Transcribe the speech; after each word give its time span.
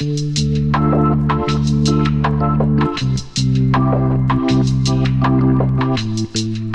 Thank 0.00 0.38
you. 6.38 6.69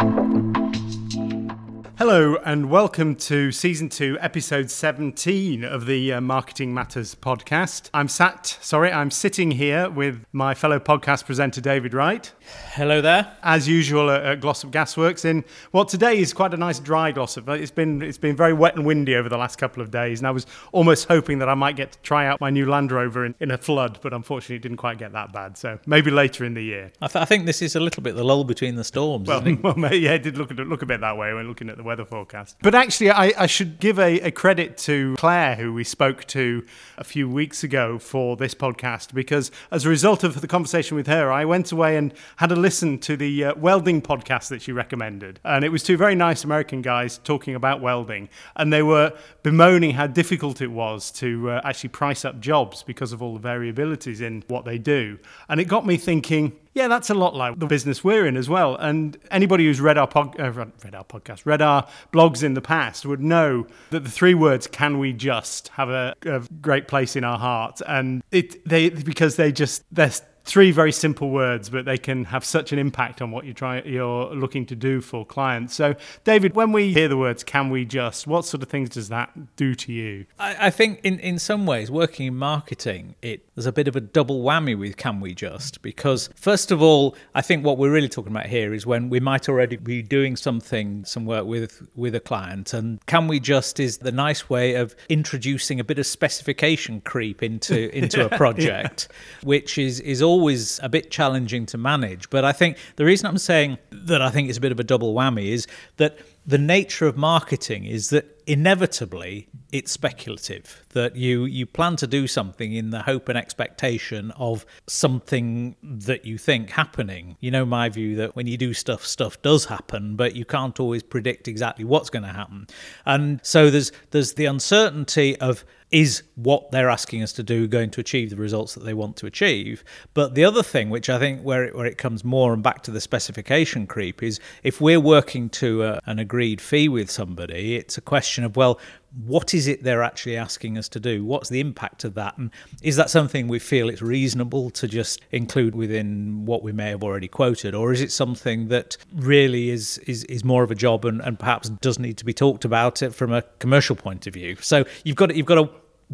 Hello, 1.97 2.35
and 2.43 2.69
welcome 2.69 3.15
to 3.15 3.53
season 3.53 3.87
two, 3.87 4.17
episode 4.19 4.69
17 4.69 5.63
of 5.63 5.85
the 5.85 6.11
uh, 6.11 6.19
Marketing 6.19 6.73
Matters 6.73 7.15
podcast. 7.15 7.89
I'm 7.93 8.09
sat, 8.09 8.45
sorry, 8.59 8.91
I'm 8.91 9.09
sitting 9.09 9.51
here 9.51 9.89
with 9.89 10.25
my 10.33 10.53
fellow 10.55 10.77
podcast 10.77 11.25
presenter, 11.25 11.61
David 11.61 11.93
Wright. 11.93 12.33
Hello 12.73 12.99
there. 12.99 13.37
As 13.41 13.69
usual 13.69 14.11
at, 14.11 14.25
at 14.25 14.41
Glossop 14.41 14.71
Gasworks 14.71 15.23
in 15.23 15.45
what 15.71 15.87
today 15.87 16.17
is 16.17 16.33
quite 16.33 16.53
a 16.53 16.57
nice 16.57 16.79
dry 16.79 17.13
Glossop. 17.13 17.47
It's 17.47 17.71
been, 17.71 18.01
it's 18.01 18.17
been 18.17 18.35
very 18.35 18.51
wet 18.51 18.75
and 18.75 18.85
windy 18.85 19.15
over 19.15 19.29
the 19.29 19.37
last 19.37 19.57
couple 19.57 19.81
of 19.81 19.89
days, 19.89 20.19
and 20.19 20.27
I 20.27 20.31
was 20.31 20.45
almost 20.73 21.07
hoping 21.07 21.39
that 21.39 21.47
I 21.47 21.53
might 21.53 21.77
get 21.77 21.93
to 21.93 21.99
try 21.99 22.27
out 22.27 22.41
my 22.41 22.49
new 22.49 22.69
Land 22.69 22.91
Rover 22.91 23.25
in, 23.25 23.35
in 23.39 23.51
a 23.51 23.57
flood, 23.57 23.99
but 24.01 24.11
unfortunately 24.11 24.57
it 24.57 24.63
didn't 24.63 24.77
quite 24.77 24.97
get 24.97 25.13
that 25.13 25.31
bad. 25.31 25.57
So 25.57 25.79
maybe 25.85 26.11
later 26.11 26.43
in 26.43 26.55
the 26.55 26.63
year. 26.63 26.91
I, 27.01 27.07
th- 27.07 27.21
I 27.21 27.25
think 27.25 27.45
this 27.45 27.61
is 27.61 27.77
a 27.77 27.79
little 27.79 28.03
bit 28.03 28.17
the 28.17 28.25
lull 28.25 28.43
between 28.43 28.75
the 28.75 28.83
storms. 28.83 29.29
Well, 29.29 29.39
isn't 29.39 29.65
it? 29.65 29.77
well, 29.77 29.93
yeah, 29.93 30.11
it 30.11 30.23
did 30.23 30.37
look, 30.37 30.51
look 30.51 30.81
a 30.81 30.85
bit 30.85 30.99
that 30.99 31.15
way 31.15 31.33
when 31.33 31.47
looking 31.47 31.69
at 31.69 31.77
the 31.77 31.84
weather 31.85 32.05
forecast. 32.05 32.57
But 32.61 32.75
actually, 32.75 33.11
I, 33.11 33.31
I 33.37 33.45
should 33.45 33.79
give 33.79 33.99
a, 33.99 34.19
a, 34.19 34.31
credit 34.31 34.77
to 34.79 35.15
Claire, 35.17 35.55
who 35.55 35.73
we 35.73 35.83
spoke 35.83 36.25
to 36.25 36.65
a 36.97 37.03
few 37.03 37.29
weeks 37.29 37.63
ago 37.63 37.97
for 37.99 38.35
this 38.35 38.53
podcast, 38.53 39.13
because 39.13 39.51
as 39.71 39.85
a 39.85 39.89
result 39.89 40.23
of 40.23 40.41
the 40.41 40.47
conversation 40.47 40.97
with 40.97 41.07
her, 41.07 41.31
I 41.31 41.45
went 41.45 41.71
away 41.71 41.97
and 41.97 42.13
had 42.37 42.51
a 42.51 42.55
listen 42.55 42.99
to 42.99 43.15
the 43.15 43.45
uh, 43.45 43.55
welding 43.55 44.01
podcast 44.01 44.49
that 44.49 44.61
she 44.61 44.71
recommended. 44.71 45.39
And 45.43 45.63
it 45.63 45.69
was 45.69 45.83
two 45.83 45.97
very 45.97 46.15
nice 46.15 46.43
American 46.43 46.81
guys 46.81 47.19
talking 47.19 47.55
about 47.55 47.81
welding, 47.81 48.29
and 48.55 48.73
they 48.73 48.83
were 48.83 49.13
bemoaning 49.43 49.91
how 49.91 50.07
difficult 50.07 50.61
it 50.61 50.71
was 50.71 51.11
to 51.11 51.51
uh, 51.51 51.61
actually 51.63 51.89
price 51.89 52.25
up 52.25 52.39
jobs 52.39 52.83
because 52.83 53.13
of 53.13 53.21
all 53.21 53.37
the 53.37 53.47
variabilities 53.47 54.21
in 54.21 54.43
what 54.47 54.65
they 54.65 54.77
do. 54.77 55.17
And 55.47 55.59
it 55.59 55.65
got 55.65 55.85
me 55.85 55.97
thinking, 55.97 56.53
yeah, 56.75 56.89
that's 56.89 57.09
a 57.09 57.13
lot 57.13 57.35
like 57.35 57.57
the 57.57 57.67
business 57.67 58.03
we're 58.03 58.25
in 58.27 58.35
as 58.35 58.49
well. 58.49 58.75
And 58.75 59.17
anybody 59.31 59.65
who's 59.65 59.79
read 59.79 59.97
our 59.97 60.07
pod, 60.07 60.37
uh, 60.37 60.51
read 60.51 60.93
our 60.93 61.05
podcast, 61.05 61.45
read 61.45 61.61
our 61.61 61.87
blogs 62.11 62.43
in 62.43 62.53
the 62.53 62.61
past 62.61 63.05
would 63.05 63.21
know 63.21 63.65
that 63.91 64.03
the 64.03 64.11
three 64.11 64.33
words 64.33 64.67
"can 64.67 64.99
we 64.99 65.13
just" 65.13 65.69
have 65.69 65.89
a, 65.89 66.15
a 66.25 66.41
great 66.61 66.89
place 66.89 67.15
in 67.15 67.23
our 67.23 67.39
heart, 67.39 67.81
and 67.87 68.23
it 68.29 68.67
they 68.67 68.89
because 68.89 69.37
they 69.37 69.53
just 69.53 69.83
they're 69.89 70.11
three 70.45 70.71
very 70.71 70.91
simple 70.91 71.31
words, 71.31 71.69
but 71.69 71.85
they 71.85 71.97
can 71.97 72.23
have 72.25 72.45
such 72.45 72.71
an 72.71 72.79
impact 72.79 73.21
on 73.21 73.31
what 73.31 73.45
you 73.45 73.53
try 73.53 73.81
you're 73.81 74.33
looking 74.33 74.65
to 74.67 74.75
do 74.75 75.01
for 75.01 75.25
clients. 75.25 75.73
So, 75.73 75.95
David, 76.23 76.55
when 76.55 76.71
we 76.71 76.93
hear 76.93 77.07
the 77.07 77.17
words 77.17 77.43
"can 77.43 77.69
we 77.69 77.83
just," 77.83 78.27
what 78.27 78.45
sort 78.45 78.63
of 78.63 78.69
things 78.69 78.89
does 78.89 79.09
that 79.09 79.55
do 79.55 79.75
to 79.75 79.91
you? 79.91 80.25
I, 80.39 80.67
I 80.67 80.69
think 80.69 81.01
in 81.03 81.19
in 81.19 81.39
some 81.39 81.65
ways, 81.65 81.91
working 81.91 82.27
in 82.27 82.35
marketing, 82.35 83.15
it 83.21 83.45
there's 83.55 83.65
a 83.65 83.71
bit 83.71 83.87
of 83.87 83.95
a 83.95 84.01
double 84.01 84.43
whammy 84.43 84.77
with 84.77 84.97
"can 84.97 85.19
we 85.19 85.33
just," 85.33 85.81
because 85.81 86.29
first 86.35 86.71
of 86.71 86.81
all, 86.81 87.15
I 87.33 87.41
think 87.41 87.65
what 87.65 87.77
we're 87.77 87.91
really 87.91 88.09
talking 88.09 88.31
about 88.31 88.45
here 88.45 88.73
is 88.73 88.85
when 88.85 89.09
we 89.09 89.19
might 89.19 89.49
already 89.49 89.77
be 89.77 90.01
doing 90.01 90.35
something, 90.35 91.03
some 91.05 91.25
work 91.25 91.45
with 91.45 91.87
with 91.95 92.13
a 92.13 92.19
client, 92.19 92.73
and 92.73 93.03
"can 93.07 93.27
we 93.27 93.39
just" 93.39 93.79
is 93.79 93.97
the 93.97 94.11
nice 94.11 94.49
way 94.49 94.75
of 94.75 94.95
introducing 95.09 95.79
a 95.79 95.83
bit 95.83 95.97
of 95.97 96.05
specification 96.05 97.01
creep 97.01 97.41
into 97.41 97.95
into 97.97 98.25
a 98.25 98.29
project, 98.37 99.07
yeah. 99.09 99.47
which 99.47 99.77
is 99.79 99.99
is 100.01 100.21
all 100.21 100.34
always 100.35 100.81
a 100.83 100.89
bit 100.89 101.09
challenging 101.09 101.65
to 101.67 101.77
manage. 101.77 102.29
But 102.29 102.43
I 102.43 102.51
think 102.51 102.77
the 102.97 103.05
reason 103.05 103.25
I'm 103.27 103.37
saying 103.37 103.77
that 103.91 104.21
I 104.21 104.29
think 104.29 104.49
it's 104.49 104.57
a 104.57 104.61
bit 104.61 104.73
of 104.73 104.79
a 104.81 104.83
double 104.83 105.13
whammy 105.13 105.45
is 105.45 105.65
that 105.95 106.19
the 106.45 106.57
nature 106.57 107.07
of 107.07 107.15
marketing 107.15 107.85
is 107.85 108.09
that 108.09 108.25
inevitably 108.47 109.47
it's 109.71 109.91
speculative 109.91 110.85
that 110.89 111.15
you 111.15 111.45
you 111.45 111.65
plan 111.65 111.95
to 111.95 112.05
do 112.05 112.27
something 112.27 112.73
in 112.73 112.91
the 112.91 113.01
hope 113.01 113.27
and 113.27 113.37
expectation 113.37 114.31
of 114.31 114.65
something 114.87 115.75
that 115.81 116.25
you 116.25 116.37
think 116.37 116.69
happening 116.69 117.35
you 117.39 117.49
know 117.49 117.65
my 117.65 117.89
view 117.89 118.15
that 118.15 118.35
when 118.35 118.45
you 118.45 118.55
do 118.57 118.73
stuff 118.73 119.03
stuff 119.03 119.41
does 119.41 119.65
happen 119.65 120.15
but 120.15 120.35
you 120.35 120.45
can't 120.45 120.79
always 120.79 121.01
predict 121.01 121.47
exactly 121.47 121.83
what's 121.83 122.09
going 122.09 122.23
to 122.23 122.29
happen 122.29 122.67
and 123.05 123.39
so 123.43 123.69
there's 123.71 123.91
there's 124.11 124.33
the 124.33 124.45
uncertainty 124.45 125.35
of 125.39 125.65
is 125.95 126.23
what 126.35 126.71
they're 126.71 126.89
asking 126.89 127.23
us 127.23 127.31
to 127.31 127.41
do 127.41 127.67
going 127.67 127.89
to 127.89 128.01
achieve 128.01 128.29
the 128.29 128.35
results 128.35 128.73
that 128.73 128.83
they 128.83 128.93
want 128.93 129.15
to 129.15 129.25
achieve? 129.25 129.81
But 130.13 130.35
the 130.35 130.43
other 130.43 130.61
thing, 130.61 130.89
which 130.89 131.09
I 131.09 131.17
think 131.19 131.41
where 131.41 131.63
it, 131.63 131.73
where 131.73 131.85
it 131.85 131.97
comes 131.97 132.23
more 132.25 132.53
and 132.53 132.61
back 132.61 132.83
to 132.83 132.91
the 132.91 132.99
specification 132.99 133.87
creep, 133.87 134.21
is 134.21 134.41
if 134.61 134.81
we're 134.81 134.99
working 134.99 135.47
to 135.51 135.83
a, 135.83 136.01
an 136.05 136.19
agreed 136.19 136.59
fee 136.59 136.89
with 136.89 137.09
somebody, 137.09 137.75
it's 137.75 137.97
a 137.97 138.01
question 138.01 138.34
of, 138.43 138.55
well, 138.55 138.79
what 139.25 139.53
is 139.53 139.67
it 139.67 139.83
they're 139.83 140.03
actually 140.03 140.35
asking 140.35 140.77
us 140.77 140.89
to 140.89 140.99
do? 140.99 141.23
What's 141.23 141.49
the 141.49 141.59
impact 141.59 142.03
of 142.03 142.15
that? 142.15 142.37
And 142.37 142.51
is 142.81 142.95
that 142.97 143.09
something 143.09 143.47
we 143.47 143.59
feel 143.59 143.87
it's 143.89 144.01
reasonable 144.01 144.69
to 144.71 144.87
just 144.87 145.21
include 145.31 145.75
within 145.75 146.45
what 146.45 146.63
we 146.63 146.71
may 146.71 146.89
have 146.89 147.03
already 147.03 147.27
quoted? 147.27 147.73
Or 147.73 147.93
is 147.93 148.01
it 148.01 148.11
something 148.11 148.67
that 148.69 148.97
really 149.15 149.69
is 149.69 149.99
is, 149.99 150.25
is 150.25 150.43
more 150.43 150.63
of 150.63 150.71
a 150.71 150.75
job 150.75 151.05
and, 151.05 151.21
and 151.21 151.39
perhaps 151.39 151.69
does 151.69 151.99
need 151.99 152.17
to 152.17 152.25
be 152.25 152.33
talked 152.33 152.65
about 152.65 153.01
it 153.01 153.13
from 153.13 153.31
a 153.31 153.43
commercial 153.59 153.95
point 153.95 154.27
of 154.27 154.33
view? 154.33 154.57
So 154.59 154.83
you've 155.03 155.15
got 155.15 155.33
you've 155.35 155.45
got 155.45 155.55
to 155.55 155.69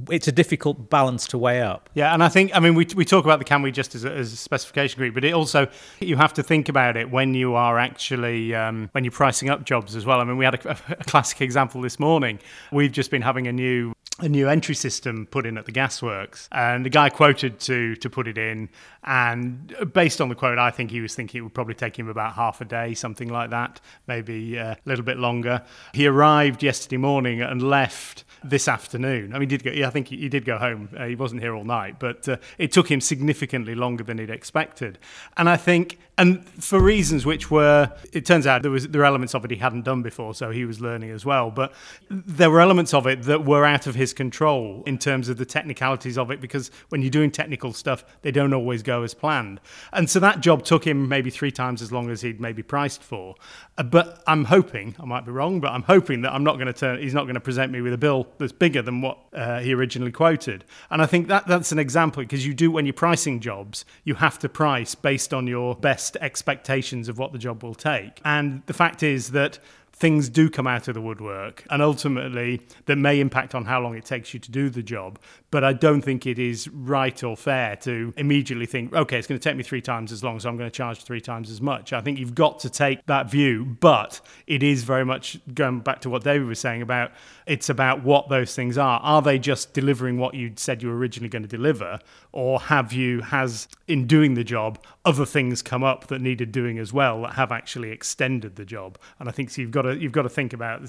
it's 0.10 0.28
a 0.28 0.32
difficult 0.32 0.90
balance 0.90 1.28
to 1.28 1.38
weigh 1.38 1.62
up. 1.62 1.90
Yeah, 1.94 2.14
and 2.14 2.24
I 2.24 2.30
think 2.30 2.52
I 2.56 2.60
mean 2.60 2.76
we 2.76 2.88
we 2.96 3.06
talk 3.06 3.26
about 3.26 3.40
the 3.40 3.46
can 3.46 3.62
we 3.62 3.72
just 3.72 3.96
as 3.96 4.06
a, 4.06 4.12
as 4.12 4.34
a 4.34 4.38
specification 4.38 4.98
creep, 4.98 5.14
but 5.14 5.26
it 5.26 5.34
also 5.34 5.68
you 6.00 6.16
have 6.18 6.34
to 6.34 6.44
think 6.44 6.70
about 6.70 6.98
it 6.98 7.12
when 7.12 7.34
you 7.34 7.56
are 7.56 7.78
actually 7.78 8.56
um, 8.56 8.90
when 8.94 9.04
you're 9.04 9.12
pricing 9.12 9.50
up 9.50 9.66
jobs 9.66 9.96
as 9.96 10.06
well. 10.06 10.20
I 10.20 10.24
mean, 10.24 10.38
we 10.38 10.46
had 10.46 10.56
a, 10.56 10.78
a 10.90 11.04
classic 11.04 11.42
example 11.42 11.82
this 11.82 12.00
morning. 12.00 12.40
We've 12.72 12.92
just 12.92 13.12
been 13.12 13.22
having 13.22 13.48
a 13.48 13.52
new 13.52 13.94
a 14.20 14.30
new 14.30 14.48
entry 14.48 14.76
system 14.76 15.26
put 15.26 15.46
in 15.46 15.58
at 15.58 15.66
the 15.66 15.72
gasworks. 15.72 16.48
And 16.52 16.86
the 16.86 16.90
guy 16.90 17.10
quoted 17.10 17.60
to 17.62 17.96
to 17.96 18.10
put 18.10 18.28
it 18.28 18.38
in. 18.38 18.70
And 19.04 19.74
based 19.94 20.22
on 20.22 20.30
the 20.30 20.36
quote 20.36 20.60
i 20.60 20.70
think 20.70 20.92
he 20.92 21.02
was 21.02 21.16
thinking 21.16 21.40
it 21.40 21.42
would 21.42 21.54
probably 21.54 21.74
take 21.74 21.98
him 21.98 22.08
about 22.08 22.34
half 22.34 22.62
a 22.62 22.66
day 22.66 22.94
something 22.94 23.30
like 23.30 23.50
that 23.50 23.82
maybe 24.08 24.60
uh, 24.60 24.74
a 24.74 24.78
little 24.86 25.06
bit 25.06 25.18
longer. 25.18 25.64
He 25.94 26.06
arrived 26.06 26.62
yesterday 26.62 26.98
morning 26.98 27.42
and 27.42 27.62
left 27.62 28.24
this 28.44 28.68
afternoon. 28.68 29.34
I 29.34 29.40
mean 29.40 29.50
did 29.50 29.64
go 29.64 29.72
i 29.72 29.90
think 29.90 30.10
he, 30.10 30.18
he 30.18 30.30
did 30.30 30.46
go 30.46 30.58
home. 30.58 30.90
Uh, 30.96 31.06
he 31.06 31.16
wasn't 31.16 31.42
here 31.42 31.56
all 31.56 31.66
night 31.66 31.98
but 32.00 32.28
uh, 32.28 32.38
it 32.58 32.72
took 32.72 32.90
him 32.90 33.02
significantly 33.02 33.76
longer 33.76 34.04
than 34.04 34.18
he'd 34.18 34.30
expected. 34.30 35.00
And 35.38 35.50
i 35.50 35.58
think 35.58 36.00
and 36.22 36.48
for 36.64 36.80
reasons 36.80 37.26
which 37.26 37.50
were 37.50 37.92
it 38.14 38.28
turns 38.28 38.46
out 38.46 38.62
there 38.62 38.70
was 38.70 38.88
there 38.88 39.02
were 39.02 39.06
elements 39.06 39.34
of 39.34 39.44
it 39.44 39.50
he 39.50 39.58
hadn't 39.58 39.82
done 39.82 40.04
before 40.04 40.36
so 40.36 40.52
he 40.52 40.66
was 40.66 40.80
learning 40.80 41.10
as 41.10 41.26
well. 41.26 41.50
But 41.50 41.74
there 42.10 42.52
were 42.52 42.62
elements 42.62 42.94
of 42.94 43.08
it 43.08 43.24
that 43.24 43.44
were 43.44 43.66
out 43.66 43.88
of 43.88 43.96
his 43.96 44.14
control 44.14 44.84
in 44.86 45.00
terms 45.00 45.30
of 45.30 45.38
the 45.38 45.46
technicalities 45.46 46.20
of 46.20 46.30
it 46.30 46.40
because 46.40 46.70
when 46.90 47.02
you're 47.02 47.10
doing 47.10 47.32
technical 47.32 47.74
stuff 47.74 48.06
they 48.22 48.32
don't 48.32 48.54
always 48.54 48.84
go 48.84 49.02
as 49.02 49.16
planned. 49.16 49.60
And 49.94 50.08
so 50.08 50.20
that 50.20 50.42
job 50.42 50.64
took 50.64 50.86
him 50.86 51.10
maybe 51.10 51.32
three 51.32 51.52
times 51.52 51.82
as 51.82 51.92
long 51.92 52.12
as 52.12 52.22
he'd 52.22 52.40
maybe 52.40 52.62
priced 52.62 53.02
for 53.02 53.34
but 53.84 54.22
i'm 54.28 54.46
hoping 54.46 54.96
i 55.00 55.06
might 55.06 55.26
be 55.26 55.32
wrong 55.32 55.60
but 55.60 55.72
i'm 55.72 55.84
hoping 55.84 56.22
that 56.22 56.34
i'm 56.34 56.44
not 56.44 56.56
going 56.56 56.68
to 56.68 56.74
turn 56.74 57.00
he's 57.00 57.14
not 57.14 57.24
going 57.24 57.36
to 57.36 57.42
present 57.42 57.72
me 57.72 57.82
with 57.82 57.94
a 57.94 57.98
bill 57.98 58.28
that's 58.38 58.52
bigger 58.52 58.82
than 58.82 59.02
what 59.02 59.18
uh, 59.34 59.60
he 59.60 59.74
originally 59.74 60.12
quoted 60.12 60.64
and 60.90 61.02
i 61.02 61.06
think 61.06 61.28
that 61.28 61.46
that's 61.48 61.72
an 61.72 61.80
example 61.80 62.22
because 62.22 62.46
you 62.46 62.54
do 62.54 62.70
when 62.72 62.86
you're 62.86 62.94
pricing 62.94 63.40
jobs 63.40 63.86
you 64.04 64.16
have 64.16 64.38
to 64.40 64.50
price 64.50 64.96
based 64.96 65.34
on 65.34 65.48
your 65.48 65.76
best 65.76 66.18
expectations 66.22 67.10
of 67.10 67.18
what 67.18 67.32
the 67.32 67.38
job 67.38 67.64
will 67.64 67.76
take. 67.76 68.22
And 68.24 68.62
the 68.66 68.74
fact 68.74 69.04
is 69.04 69.32
that 69.32 69.60
things 70.02 70.30
do 70.30 70.50
come 70.50 70.66
out 70.66 70.88
of 70.88 70.96
the 70.96 71.02
woodwork 71.02 71.64
and 71.70 71.80
ultimately 71.80 72.60
that 72.88 72.96
may 72.96 73.20
impact 73.20 73.54
on 73.54 73.66
how 73.66 73.80
long 73.80 73.96
it 73.96 74.04
takes 74.04 74.34
you 74.34 74.40
to 74.40 74.50
do 74.50 74.68
the 74.68 74.82
job 74.82 75.20
but 75.52 75.66
I 75.66 75.74
don't 75.74 76.02
think 76.02 76.26
it 76.26 76.40
is 76.40 76.70
right 76.70 77.22
or 77.24 77.36
fair 77.36 77.76
to 77.78 78.14
immediately 78.16 78.66
think, 78.66 78.94
okay, 78.94 79.20
it's 79.20 79.28
going 79.28 79.40
to 79.40 79.44
take 79.44 79.58
me 79.58 79.64
three 79.64 79.82
times 79.82 80.14
as 80.14 80.24
long, 80.24 80.40
so 80.40 80.48
I'm 80.48 80.56
going 80.56 80.70
to 80.70 80.76
charge 80.76 81.04
three 81.04 81.20
times 81.20 81.52
as 81.52 81.62
much. 81.62 81.92
I 81.92 82.00
think 82.00 82.18
you've 82.18 82.34
got 82.34 82.60
to 82.60 82.70
take 82.70 83.06
that 83.08 83.30
view, 83.30 83.66
but 83.82 84.22
it 84.48 84.64
is 84.64 84.84
very 84.84 85.04
much 85.04 85.40
going 85.54 85.82
back 85.82 86.00
to 86.02 86.10
what 86.10 86.24
David 86.24 86.48
was 86.48 86.60
saying 86.60 86.82
about 86.82 87.12
it's 87.46 87.68
about 87.68 88.04
what 88.04 88.30
those 88.30 88.56
things 88.56 88.78
are. 88.78 89.02
Are 89.02 89.22
they 89.22 89.38
just 89.38 89.74
delivering 89.74 90.18
what 90.18 90.34
you 90.34 90.54
said 90.56 90.82
you 90.82 90.88
were 90.88 90.96
originally 90.96 91.28
going 91.28 91.42
to 91.42 91.50
deliver, 91.50 92.00
or 92.32 92.62
have 92.62 92.94
you, 92.94 93.20
has 93.22 93.68
in 93.90 94.08
doing 94.08 94.36
the 94.36 94.44
job, 94.44 94.80
other 95.04 95.26
things 95.26 95.62
come 95.62 95.84
up 95.84 96.08
that 96.08 96.22
needed 96.22 96.52
doing 96.52 96.78
as 96.78 96.94
well 96.94 97.22
that 97.24 97.34
have 97.34 97.52
actually 97.52 97.92
extended 97.92 98.56
the 98.56 98.66
job? 98.66 98.98
And 99.20 99.30
I 99.30 99.32
think 99.32 99.50
so 99.50 99.62
you've 99.62 99.72
got 99.72 99.84
to 99.84 99.98
you've 99.98 100.12
got 100.12 100.24
to 100.24 100.30
think 100.30 100.54
about 100.54 100.82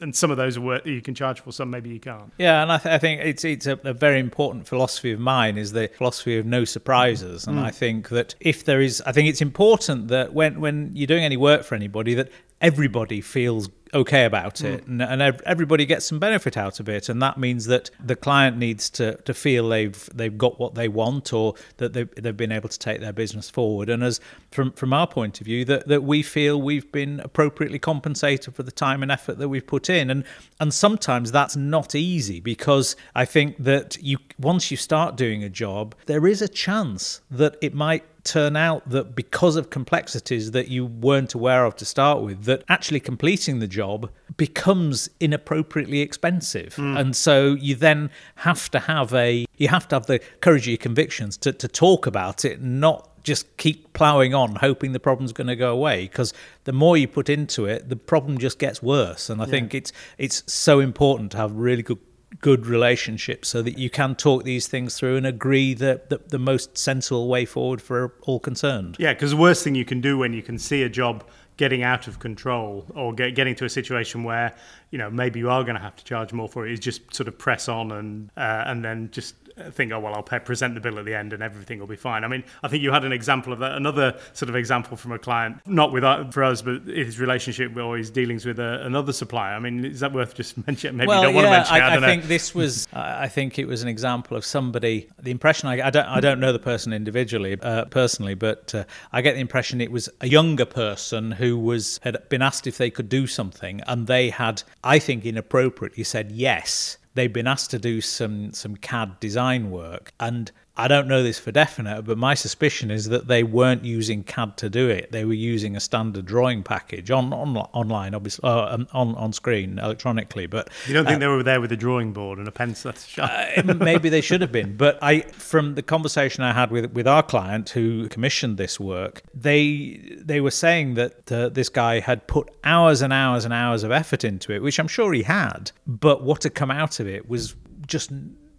and 0.00 0.14
some 0.14 0.30
of 0.30 0.36
those 0.36 0.56
are 0.56 0.60
work 0.60 0.86
you 0.86 1.02
can 1.02 1.14
charge 1.14 1.40
for, 1.40 1.52
some 1.52 1.70
maybe 1.70 1.90
you 1.90 2.00
can't. 2.00 2.32
Yeah, 2.38 2.62
and 2.62 2.72
I, 2.72 2.78
th- 2.78 2.92
I 2.94 2.98
think 2.98 3.20
it's 3.22 3.44
it's 3.44 3.66
a, 3.66 3.78
a, 3.84 3.92
very 3.92 4.18
important 4.18 4.66
philosophy 4.66 5.12
of 5.12 5.20
mine 5.20 5.58
is 5.58 5.72
the 5.72 5.88
philosophy 5.88 6.38
of 6.38 6.46
no 6.46 6.64
surprises, 6.64 7.46
and 7.46 7.58
mm. 7.58 7.62
I 7.62 7.70
think 7.70 8.08
that 8.08 8.34
if 8.40 8.64
there 8.64 8.80
is, 8.80 9.02
I 9.06 9.12
think 9.12 9.28
it's 9.28 9.42
important 9.42 10.08
that 10.08 10.32
when 10.32 10.60
when 10.60 10.90
you're 10.94 11.06
doing 11.06 11.24
any 11.24 11.36
work 11.36 11.64
for 11.64 11.74
anybody 11.74 12.14
that 12.14 12.30
everybody 12.60 13.20
feels 13.20 13.68
okay 13.92 14.24
about 14.24 14.60
it 14.62 14.84
mm. 14.84 14.88
and, 14.88 15.22
and 15.22 15.40
everybody 15.46 15.86
gets 15.86 16.04
some 16.04 16.18
benefit 16.18 16.56
out 16.56 16.80
of 16.80 16.88
it 16.88 17.08
and 17.08 17.22
that 17.22 17.38
means 17.38 17.66
that 17.66 17.90
the 18.04 18.16
client 18.16 18.56
needs 18.56 18.90
to, 18.90 19.14
to 19.18 19.32
feel 19.32 19.68
they've 19.68 20.10
they've 20.12 20.36
got 20.36 20.58
what 20.58 20.74
they 20.74 20.88
want 20.88 21.32
or 21.32 21.54
that 21.76 21.92
they've, 21.92 22.12
they've 22.16 22.36
been 22.36 22.52
able 22.52 22.68
to 22.68 22.78
take 22.78 23.00
their 23.00 23.12
business 23.12 23.48
forward. 23.48 23.88
And 23.88 24.02
as 24.02 24.20
from 24.50 24.72
from 24.72 24.92
our 24.92 25.06
point 25.06 25.40
of 25.40 25.44
view 25.44 25.64
that, 25.66 25.86
that 25.88 26.02
we 26.02 26.22
feel 26.22 26.60
we've 26.60 26.90
been 26.90 27.20
appropriately 27.20 27.78
compensated 27.78 28.54
for 28.54 28.62
the 28.62 28.72
time 28.72 29.02
and 29.02 29.12
effort 29.12 29.38
that 29.38 29.48
we've 29.48 29.66
put 29.66 29.88
in. 29.88 30.10
And 30.10 30.24
and 30.60 30.74
sometimes 30.74 31.32
that's 31.32 31.56
not 31.56 31.94
easy 31.94 32.40
because 32.40 32.96
I 33.14 33.24
think 33.24 33.56
that 33.58 33.96
you 34.02 34.18
once 34.38 34.70
you 34.70 34.76
start 34.76 35.16
doing 35.16 35.44
a 35.44 35.48
job 35.48 35.94
there 36.06 36.26
is 36.26 36.42
a 36.42 36.48
chance 36.48 37.20
that 37.30 37.56
it 37.60 37.74
might 37.74 38.04
turn 38.24 38.56
out 38.56 38.88
that 38.88 39.14
because 39.14 39.56
of 39.56 39.70
complexities 39.70 40.50
that 40.52 40.68
you 40.68 40.86
weren't 40.86 41.34
aware 41.34 41.64
of 41.64 41.76
to 41.76 41.84
start 41.84 42.22
with, 42.22 42.44
that 42.44 42.64
actually 42.68 43.00
completing 43.00 43.58
the 43.58 43.68
job 43.68 44.10
becomes 44.36 45.08
inappropriately 45.20 46.00
expensive. 46.00 46.74
Mm. 46.76 46.98
And 46.98 47.16
so 47.16 47.54
you 47.54 47.74
then 47.74 48.10
have 48.36 48.70
to 48.70 48.80
have 48.80 49.12
a 49.14 49.44
you 49.56 49.68
have 49.68 49.86
to 49.88 49.96
have 49.96 50.06
the 50.06 50.20
courage 50.40 50.62
of 50.62 50.68
your 50.68 50.78
convictions 50.78 51.36
to, 51.38 51.52
to 51.52 51.68
talk 51.68 52.06
about 52.06 52.44
it, 52.44 52.60
not 52.60 53.10
just 53.22 53.56
keep 53.56 53.92
plowing 53.94 54.34
on 54.34 54.54
hoping 54.56 54.92
the 54.92 55.00
problem's 55.00 55.32
going 55.32 55.46
to 55.46 55.56
go 55.56 55.72
away 55.72 56.02
because 56.02 56.34
the 56.64 56.72
more 56.72 56.94
you 56.96 57.08
put 57.08 57.30
into 57.30 57.64
it 57.64 57.88
the 57.88 57.96
problem 57.96 58.36
just 58.36 58.58
gets 58.58 58.82
worse 58.82 59.30
and 59.30 59.40
i 59.40 59.46
yeah. 59.46 59.50
think 59.50 59.74
it's 59.74 59.92
it's 60.18 60.42
so 60.46 60.78
important 60.78 61.32
to 61.32 61.38
have 61.38 61.50
really 61.52 61.82
good 61.82 61.98
good 62.40 62.66
relationship 62.66 63.44
so 63.44 63.62
that 63.62 63.78
you 63.78 63.90
can 63.90 64.14
talk 64.14 64.44
these 64.44 64.66
things 64.66 64.98
through 64.98 65.16
and 65.16 65.26
agree 65.26 65.74
that 65.74 66.10
the, 66.10 66.20
the 66.28 66.38
most 66.38 66.76
sensible 66.76 67.28
way 67.28 67.44
forward 67.44 67.80
for 67.80 68.14
all 68.22 68.40
concerned. 68.40 68.96
Yeah, 68.98 69.14
because 69.14 69.30
the 69.30 69.36
worst 69.36 69.64
thing 69.64 69.74
you 69.74 69.84
can 69.84 70.00
do 70.00 70.18
when 70.18 70.32
you 70.32 70.42
can 70.42 70.58
see 70.58 70.82
a 70.82 70.88
job 70.88 71.24
getting 71.56 71.82
out 71.82 72.08
of 72.08 72.18
control 72.18 72.84
or 72.94 73.12
get, 73.12 73.34
getting 73.34 73.54
to 73.54 73.64
a 73.64 73.68
situation 73.68 74.24
where 74.24 74.54
you 74.90 74.98
know 74.98 75.10
maybe 75.10 75.38
you 75.38 75.48
are 75.48 75.62
going 75.62 75.76
to 75.76 75.80
have 75.80 75.94
to 75.94 76.04
charge 76.04 76.32
more 76.32 76.48
for 76.48 76.66
it 76.66 76.72
is 76.72 76.80
just 76.80 77.14
sort 77.14 77.28
of 77.28 77.38
press 77.38 77.68
on 77.68 77.92
and 77.92 78.30
uh, 78.36 78.64
and 78.66 78.84
then 78.84 79.08
just 79.12 79.36
think, 79.70 79.92
oh, 79.92 80.00
well, 80.00 80.14
I'll 80.14 80.22
pay, 80.22 80.38
present 80.38 80.74
the 80.74 80.80
bill 80.80 80.98
at 80.98 81.04
the 81.04 81.14
end 81.14 81.32
and 81.32 81.42
everything 81.42 81.78
will 81.78 81.86
be 81.86 81.96
fine. 81.96 82.24
I 82.24 82.28
mean, 82.28 82.44
I 82.62 82.68
think 82.68 82.82
you 82.82 82.90
had 82.90 83.04
an 83.04 83.12
example 83.12 83.52
of 83.52 83.60
that, 83.60 83.72
another 83.72 84.18
sort 84.32 84.48
of 84.48 84.56
example 84.56 84.96
from 84.96 85.12
a 85.12 85.18
client, 85.18 85.60
not 85.66 85.92
with 85.92 86.04
uh, 86.04 86.30
for 86.30 86.44
us, 86.44 86.62
but 86.62 86.82
his 86.82 87.20
relationship 87.20 87.76
or 87.76 87.96
his 87.96 88.10
dealings 88.10 88.44
with 88.44 88.58
a, 88.58 88.82
uh, 88.82 88.86
another 88.86 89.12
supplier. 89.12 89.54
I 89.54 89.58
mean, 89.58 89.84
is 89.84 90.00
that 90.00 90.12
worth 90.12 90.34
just 90.34 90.56
mentioning? 90.66 90.96
Maybe 90.96 91.08
well, 91.08 91.20
you 91.20 91.26
don't 91.26 91.34
yeah, 91.34 91.42
want 91.42 91.46
to 91.46 91.58
mention 91.58 91.74
I, 91.74 91.78
it. 91.78 91.82
I, 91.82 91.96
I 91.96 91.98
know. 92.00 92.06
think 92.06 92.24
this 92.24 92.54
was, 92.54 92.88
I 92.92 93.28
think 93.28 93.58
it 93.58 93.66
was 93.66 93.82
an 93.82 93.88
example 93.88 94.36
of 94.36 94.44
somebody, 94.44 95.08
the 95.20 95.30
impression 95.30 95.68
I, 95.68 95.86
I 95.86 95.90
don't, 95.90 96.06
I 96.06 96.20
don't 96.20 96.40
know 96.40 96.52
the 96.52 96.58
person 96.58 96.92
individually, 96.92 97.56
uh, 97.60 97.84
personally, 97.86 98.34
but 98.34 98.74
uh, 98.74 98.84
I 99.12 99.22
get 99.22 99.34
the 99.34 99.40
impression 99.40 99.80
it 99.80 99.92
was 99.92 100.08
a 100.20 100.28
younger 100.28 100.66
person 100.66 101.32
who 101.32 101.58
was, 101.58 102.00
had 102.02 102.28
been 102.28 102.42
asked 102.42 102.66
if 102.66 102.78
they 102.78 102.90
could 102.90 103.08
do 103.08 103.26
something 103.26 103.80
and 103.86 104.06
they 104.06 104.30
had, 104.30 104.62
I 104.82 104.98
think 104.98 105.24
inappropriately 105.24 106.04
said 106.04 106.32
yes 106.32 106.98
they've 107.14 107.32
been 107.32 107.46
asked 107.46 107.70
to 107.70 107.78
do 107.78 108.00
some 108.00 108.52
some 108.52 108.76
CAD 108.76 109.20
design 109.20 109.70
work 109.70 110.12
and 110.20 110.50
I 110.76 110.88
don't 110.88 111.06
know 111.06 111.22
this 111.22 111.38
for 111.38 111.52
definite, 111.52 112.02
but 112.02 112.18
my 112.18 112.34
suspicion 112.34 112.90
is 112.90 113.08
that 113.08 113.28
they 113.28 113.44
weren't 113.44 113.84
using 113.84 114.24
CAD 114.24 114.56
to 114.56 114.68
do 114.68 114.88
it. 114.88 115.12
They 115.12 115.24
were 115.24 115.32
using 115.32 115.76
a 115.76 115.80
standard 115.80 116.26
drawing 116.26 116.64
package 116.64 117.12
on, 117.12 117.32
on 117.32 117.56
online, 117.56 118.12
obviously 118.12 118.42
uh, 118.42 118.74
um, 118.74 118.88
on 118.92 119.14
on 119.14 119.32
screen 119.32 119.78
electronically. 119.78 120.46
But 120.46 120.70
you 120.88 120.94
don't 120.94 121.04
think 121.04 121.16
uh, 121.16 121.20
they 121.20 121.26
were 121.28 121.44
there 121.44 121.60
with 121.60 121.70
a 121.70 121.76
drawing 121.76 122.12
board 122.12 122.40
and 122.40 122.48
a 122.48 122.50
pencil? 122.50 122.92
uh, 123.18 123.62
maybe 123.78 124.08
they 124.08 124.20
should 124.20 124.40
have 124.40 124.50
been. 124.50 124.76
But 124.76 124.98
I, 125.00 125.20
from 125.20 125.76
the 125.76 125.82
conversation 125.82 126.42
I 126.42 126.52
had 126.52 126.72
with 126.72 126.92
with 126.92 127.06
our 127.06 127.22
client 127.22 127.70
who 127.70 128.08
commissioned 128.08 128.56
this 128.56 128.80
work, 128.80 129.22
they 129.32 130.18
they 130.20 130.40
were 130.40 130.50
saying 130.50 130.94
that 130.94 131.30
uh, 131.30 131.50
this 131.50 131.68
guy 131.68 132.00
had 132.00 132.26
put 132.26 132.50
hours 132.64 133.00
and 133.00 133.12
hours 133.12 133.44
and 133.44 133.54
hours 133.54 133.84
of 133.84 133.92
effort 133.92 134.24
into 134.24 134.52
it, 134.52 134.60
which 134.60 134.80
I'm 134.80 134.88
sure 134.88 135.12
he 135.12 135.22
had. 135.22 135.70
But 135.86 136.24
what 136.24 136.42
had 136.42 136.56
come 136.56 136.72
out 136.72 136.98
of 136.98 137.06
it 137.06 137.28
was 137.28 137.54
just 137.86 138.10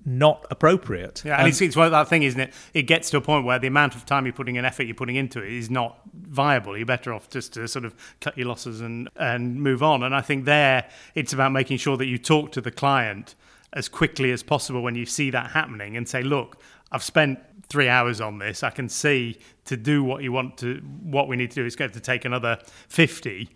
not 0.05 0.45
appropriate. 0.51 1.23
Yeah, 1.25 1.33
and, 1.33 1.41
and 1.41 1.49
it's, 1.49 1.61
it's 1.61 1.75
well, 1.75 1.89
that 1.89 2.07
thing, 2.07 2.23
isn't 2.23 2.39
it? 2.39 2.53
It 2.73 2.83
gets 2.83 3.09
to 3.09 3.17
a 3.17 3.21
point 3.21 3.45
where 3.45 3.57
the 3.57 3.67
amount 3.67 3.95
of 3.95 4.05
time 4.05 4.25
you're 4.25 4.33
putting 4.33 4.57
and 4.57 4.65
effort 4.65 4.83
you're 4.83 4.95
putting 4.95 5.15
into 5.15 5.41
it 5.41 5.51
is 5.51 5.69
not 5.69 5.99
viable. 6.13 6.77
You're 6.77 6.85
better 6.85 7.13
off 7.13 7.29
just 7.29 7.53
to 7.53 7.67
sort 7.67 7.85
of 7.85 7.95
cut 8.21 8.37
your 8.37 8.47
losses 8.47 8.81
and, 8.81 9.09
and 9.15 9.59
move 9.59 9.81
on. 9.81 10.03
And 10.03 10.15
I 10.15 10.21
think 10.21 10.45
there, 10.45 10.87
it's 11.15 11.33
about 11.33 11.51
making 11.51 11.77
sure 11.77 11.97
that 11.97 12.05
you 12.05 12.17
talk 12.17 12.51
to 12.53 12.61
the 12.61 12.71
client 12.71 13.35
as 13.73 13.89
quickly 13.89 14.31
as 14.31 14.43
possible 14.43 14.81
when 14.81 14.95
you 14.95 15.05
see 15.05 15.31
that 15.31 15.51
happening 15.51 15.97
and 15.97 16.07
say, 16.07 16.21
look, 16.21 16.61
I've 16.91 17.03
spent 17.03 17.39
three 17.67 17.89
hours 17.89 18.21
on 18.21 18.37
this. 18.37 18.63
I 18.63 18.69
can 18.69 18.87
see 18.87 19.39
to 19.65 19.75
do 19.75 20.03
what 20.03 20.23
you 20.23 20.31
want 20.31 20.57
to, 20.59 20.75
what 21.01 21.27
we 21.27 21.35
need 21.35 21.49
to 21.51 21.55
do 21.55 21.65
is 21.65 21.75
going 21.75 21.91
to 21.91 21.99
take 21.99 22.25
another 22.25 22.59
50 22.89 23.49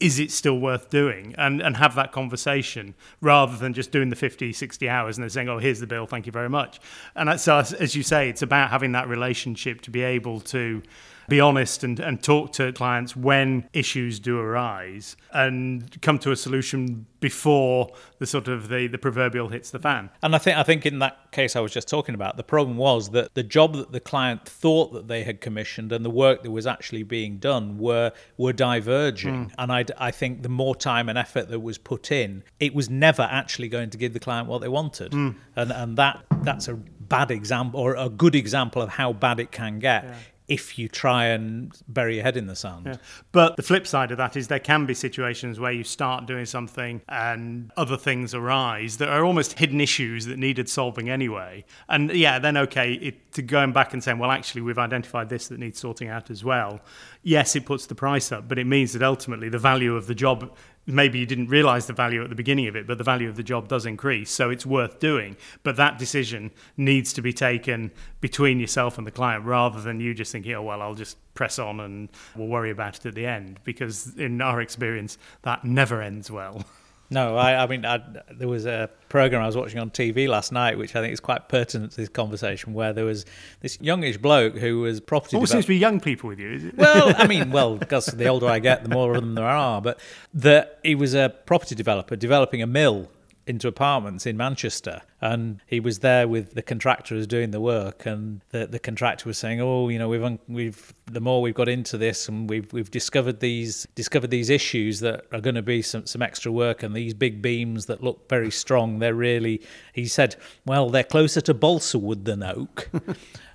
is 0.00 0.18
it 0.18 0.30
still 0.30 0.58
worth 0.58 0.90
doing? 0.90 1.34
And 1.38 1.60
and 1.60 1.76
have 1.76 1.94
that 1.94 2.10
conversation 2.12 2.94
rather 3.20 3.56
than 3.56 3.74
just 3.74 3.92
doing 3.92 4.08
the 4.10 4.16
50 4.16 4.52
60 4.52 4.88
hours 4.88 5.16
and 5.16 5.22
then 5.22 5.30
saying 5.30 5.48
oh 5.48 5.58
here's 5.58 5.80
the 5.80 5.86
bill 5.86 6.06
thank 6.06 6.26
you 6.26 6.32
very 6.32 6.48
much. 6.48 6.80
And 7.14 7.40
so 7.40 7.58
as 7.58 7.94
you 7.94 8.02
say 8.02 8.28
it's 8.28 8.42
about 8.42 8.70
having 8.70 8.92
that 8.92 9.08
relationship 9.08 9.80
to 9.82 9.90
be 9.90 10.02
able 10.02 10.40
to 10.40 10.82
be 11.30 11.40
honest 11.40 11.84
and, 11.84 11.98
and 12.00 12.22
talk 12.22 12.52
to 12.52 12.72
clients 12.72 13.16
when 13.16 13.66
issues 13.72 14.18
do 14.18 14.38
arise 14.38 15.16
and 15.32 16.02
come 16.02 16.18
to 16.18 16.32
a 16.32 16.36
solution 16.36 17.06
before 17.20 17.92
the 18.18 18.26
sort 18.26 18.48
of 18.48 18.68
the, 18.68 18.88
the 18.88 18.98
proverbial 18.98 19.48
hits 19.48 19.70
the 19.70 19.78
fan. 19.78 20.10
And 20.22 20.34
I 20.34 20.38
think 20.38 20.58
I 20.58 20.64
think 20.64 20.84
in 20.84 20.98
that 20.98 21.30
case 21.30 21.54
I 21.54 21.60
was 21.60 21.72
just 21.72 21.86
talking 21.86 22.14
about, 22.14 22.36
the 22.36 22.42
problem 22.42 22.76
was 22.76 23.10
that 23.10 23.32
the 23.34 23.44
job 23.44 23.76
that 23.76 23.92
the 23.92 24.00
client 24.00 24.46
thought 24.46 24.92
that 24.92 25.06
they 25.06 25.22
had 25.22 25.40
commissioned 25.40 25.92
and 25.92 26.04
the 26.04 26.10
work 26.10 26.42
that 26.42 26.50
was 26.50 26.66
actually 26.66 27.04
being 27.04 27.38
done 27.38 27.78
were 27.78 28.12
were 28.36 28.52
diverging. 28.52 29.46
Mm. 29.46 29.52
And 29.58 29.72
I, 29.72 29.84
I 29.98 30.10
think 30.10 30.42
the 30.42 30.48
more 30.48 30.74
time 30.74 31.08
and 31.08 31.16
effort 31.16 31.48
that 31.48 31.60
was 31.60 31.78
put 31.78 32.10
in, 32.10 32.42
it 32.58 32.74
was 32.74 32.90
never 32.90 33.22
actually 33.22 33.68
going 33.68 33.90
to 33.90 33.98
give 33.98 34.12
the 34.14 34.20
client 34.20 34.48
what 34.48 34.60
they 34.60 34.68
wanted. 34.68 35.12
Mm. 35.12 35.36
And 35.54 35.70
and 35.70 35.96
that 35.96 36.24
that's 36.42 36.66
a 36.66 36.74
bad 36.74 37.30
example 37.30 37.80
or 37.80 37.94
a 37.94 38.08
good 38.08 38.34
example 38.34 38.82
of 38.82 38.88
how 38.88 39.12
bad 39.12 39.38
it 39.38 39.52
can 39.52 39.78
get. 39.78 40.04
Yeah 40.04 40.14
if 40.50 40.76
you 40.80 40.88
try 40.88 41.26
and 41.26 41.72
bury 41.86 42.16
your 42.16 42.24
head 42.24 42.36
in 42.36 42.48
the 42.48 42.56
sand. 42.56 42.84
Yeah. 42.84 42.96
But 43.30 43.56
the 43.56 43.62
flip 43.62 43.86
side 43.86 44.10
of 44.10 44.18
that 44.18 44.36
is 44.36 44.48
there 44.48 44.58
can 44.58 44.84
be 44.84 44.94
situations 44.94 45.60
where 45.60 45.70
you 45.70 45.84
start 45.84 46.26
doing 46.26 46.44
something 46.44 47.00
and 47.08 47.70
other 47.76 47.96
things 47.96 48.34
arise 48.34 48.96
that 48.96 49.08
are 49.08 49.24
almost 49.24 49.60
hidden 49.60 49.80
issues 49.80 50.26
that 50.26 50.38
needed 50.38 50.68
solving 50.68 51.08
anyway. 51.08 51.64
And 51.88 52.10
yeah, 52.10 52.40
then 52.40 52.56
okay, 52.56 52.94
it, 52.94 53.32
to 53.34 53.42
going 53.42 53.72
back 53.72 53.92
and 53.92 54.02
saying, 54.02 54.18
well, 54.18 54.32
actually, 54.32 54.62
we've 54.62 54.76
identified 54.76 55.28
this 55.28 55.46
that 55.48 55.60
needs 55.60 55.78
sorting 55.78 56.08
out 56.08 56.30
as 56.30 56.42
well. 56.42 56.80
Yes, 57.22 57.54
it 57.54 57.64
puts 57.64 57.86
the 57.86 57.94
price 57.94 58.32
up, 58.32 58.48
but 58.48 58.58
it 58.58 58.66
means 58.66 58.92
that 58.94 59.04
ultimately 59.04 59.48
the 59.48 59.58
value 59.58 59.94
of 59.94 60.08
the 60.08 60.16
job 60.16 60.52
maybe 60.90 61.18
you 61.18 61.26
didn't 61.26 61.48
realize 61.48 61.86
the 61.86 61.92
value 61.92 62.22
at 62.22 62.28
the 62.28 62.34
beginning 62.34 62.66
of 62.68 62.76
it, 62.76 62.86
but 62.86 62.98
the 62.98 63.04
value 63.04 63.28
of 63.28 63.36
the 63.36 63.42
job 63.42 63.68
does 63.68 63.86
increase. 63.86 64.30
So 64.30 64.50
it's 64.50 64.66
worth 64.66 64.98
doing. 64.98 65.36
But 65.62 65.76
that 65.76 65.98
decision 65.98 66.50
needs 66.76 67.12
to 67.14 67.22
be 67.22 67.32
taken 67.32 67.90
between 68.20 68.60
yourself 68.60 68.98
and 68.98 69.06
the 69.06 69.10
client 69.10 69.44
rather 69.44 69.80
than 69.80 70.00
you 70.00 70.14
just 70.14 70.32
thinking, 70.32 70.52
oh, 70.52 70.62
well, 70.62 70.82
I'll 70.82 70.94
just 70.94 71.16
press 71.34 71.58
on 71.58 71.80
and 71.80 72.08
we'll 72.36 72.48
worry 72.48 72.70
about 72.70 72.96
it 72.96 73.06
at 73.06 73.14
the 73.14 73.26
end. 73.26 73.60
Because 73.64 74.16
in 74.16 74.40
our 74.40 74.60
experience, 74.60 75.18
that 75.42 75.64
never 75.64 76.02
ends 76.02 76.30
well. 76.30 76.64
No, 77.12 77.36
I, 77.36 77.64
I 77.64 77.66
mean, 77.66 77.84
I, 77.84 78.00
there 78.30 78.46
was 78.46 78.66
a 78.66 78.88
program 79.08 79.42
I 79.42 79.46
was 79.46 79.56
watching 79.56 79.80
on 79.80 79.90
TV 79.90 80.28
last 80.28 80.52
night, 80.52 80.78
which 80.78 80.94
I 80.94 81.00
think 81.00 81.12
is 81.12 81.18
quite 81.18 81.48
pertinent 81.48 81.90
to 81.92 81.96
this 81.96 82.08
conversation, 82.08 82.72
where 82.72 82.92
there 82.92 83.04
was 83.04 83.26
this 83.60 83.78
youngish 83.80 84.16
bloke 84.16 84.56
who 84.56 84.80
was 84.80 85.00
property. 85.00 85.30
Developer 85.30 85.36
Always 85.38 85.50
seems 85.50 85.64
to 85.64 85.68
be 85.70 85.78
young 85.78 85.98
people 85.98 86.28
with 86.28 86.38
you. 86.38 86.52
Is 86.52 86.64
it? 86.64 86.76
Well, 86.76 87.12
I 87.18 87.26
mean, 87.26 87.50
well, 87.52 87.76
because 87.76 88.06
the 88.06 88.28
older 88.28 88.46
I 88.46 88.60
get, 88.60 88.84
the 88.84 88.90
more 88.90 89.14
of 89.14 89.20
them 89.20 89.34
there 89.34 89.44
are. 89.44 89.82
But 89.82 89.98
that 90.34 90.78
he 90.84 90.94
was 90.94 91.14
a 91.14 91.34
property 91.46 91.74
developer 91.74 92.14
developing 92.14 92.62
a 92.62 92.66
mill 92.66 93.08
into 93.50 93.68
apartments 93.68 94.24
in 94.24 94.36
Manchester. 94.36 95.02
And 95.20 95.60
he 95.66 95.80
was 95.80 95.98
there 95.98 96.26
with 96.26 96.54
the 96.54 96.62
contractor 96.62 97.14
who's 97.14 97.26
doing 97.26 97.50
the 97.50 97.60
work, 97.60 98.06
and 98.06 98.40
the, 98.50 98.66
the 98.66 98.78
contractor 98.78 99.28
was 99.28 99.36
saying, 99.36 99.60
"Oh, 99.60 99.90
you 99.90 99.98
know, 99.98 100.08
we've 100.08 100.24
un- 100.24 100.38
we've 100.48 100.94
the 101.06 101.20
more 101.20 101.42
we've 101.42 101.54
got 101.54 101.68
into 101.68 101.98
this, 101.98 102.26
and 102.26 102.48
we've 102.48 102.72
we've 102.72 102.90
discovered 102.90 103.40
these 103.40 103.86
discovered 103.94 104.30
these 104.30 104.48
issues 104.48 105.00
that 105.00 105.26
are 105.32 105.42
going 105.42 105.56
to 105.56 105.62
be 105.62 105.82
some 105.82 106.06
some 106.06 106.22
extra 106.22 106.50
work, 106.50 106.82
and 106.82 106.94
these 106.96 107.12
big 107.12 107.42
beams 107.42 107.84
that 107.86 108.02
look 108.02 108.30
very 108.30 108.50
strong. 108.50 108.98
They're 108.98 109.14
really," 109.14 109.60
he 109.92 110.06
said, 110.06 110.36
"Well, 110.64 110.88
they're 110.88 111.04
closer 111.04 111.42
to 111.42 111.52
balsa 111.52 111.98
wood 111.98 112.24
than 112.24 112.42
oak." 112.42 112.88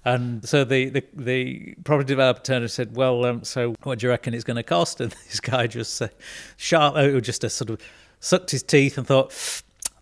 And 0.08 0.48
so 0.48 0.64
the, 0.64 0.90
the, 0.90 1.04
the 1.16 1.76
property 1.84 2.10
developer 2.10 2.40
turned 2.40 2.62
and 2.62 2.70
said, 2.70 2.96
"Well, 2.96 3.26
um, 3.26 3.44
so 3.44 3.74
what 3.82 3.98
do 3.98 4.06
you 4.06 4.12
reckon 4.12 4.36
it's 4.36 4.44
going 4.44 4.58
to 4.58 4.64
cost?" 4.64 5.02
And 5.02 5.10
this 5.12 5.40
guy 5.40 5.66
just 5.66 6.00
uh, 6.00 6.10
sharp, 6.58 6.94
oh, 6.96 7.20
just 7.20 7.44
a 7.44 7.50
sort 7.50 7.72
of 7.72 7.82
sucked 8.20 8.52
his 8.52 8.62
teeth 8.62 9.00
and 9.00 9.08
thought, 9.08 9.34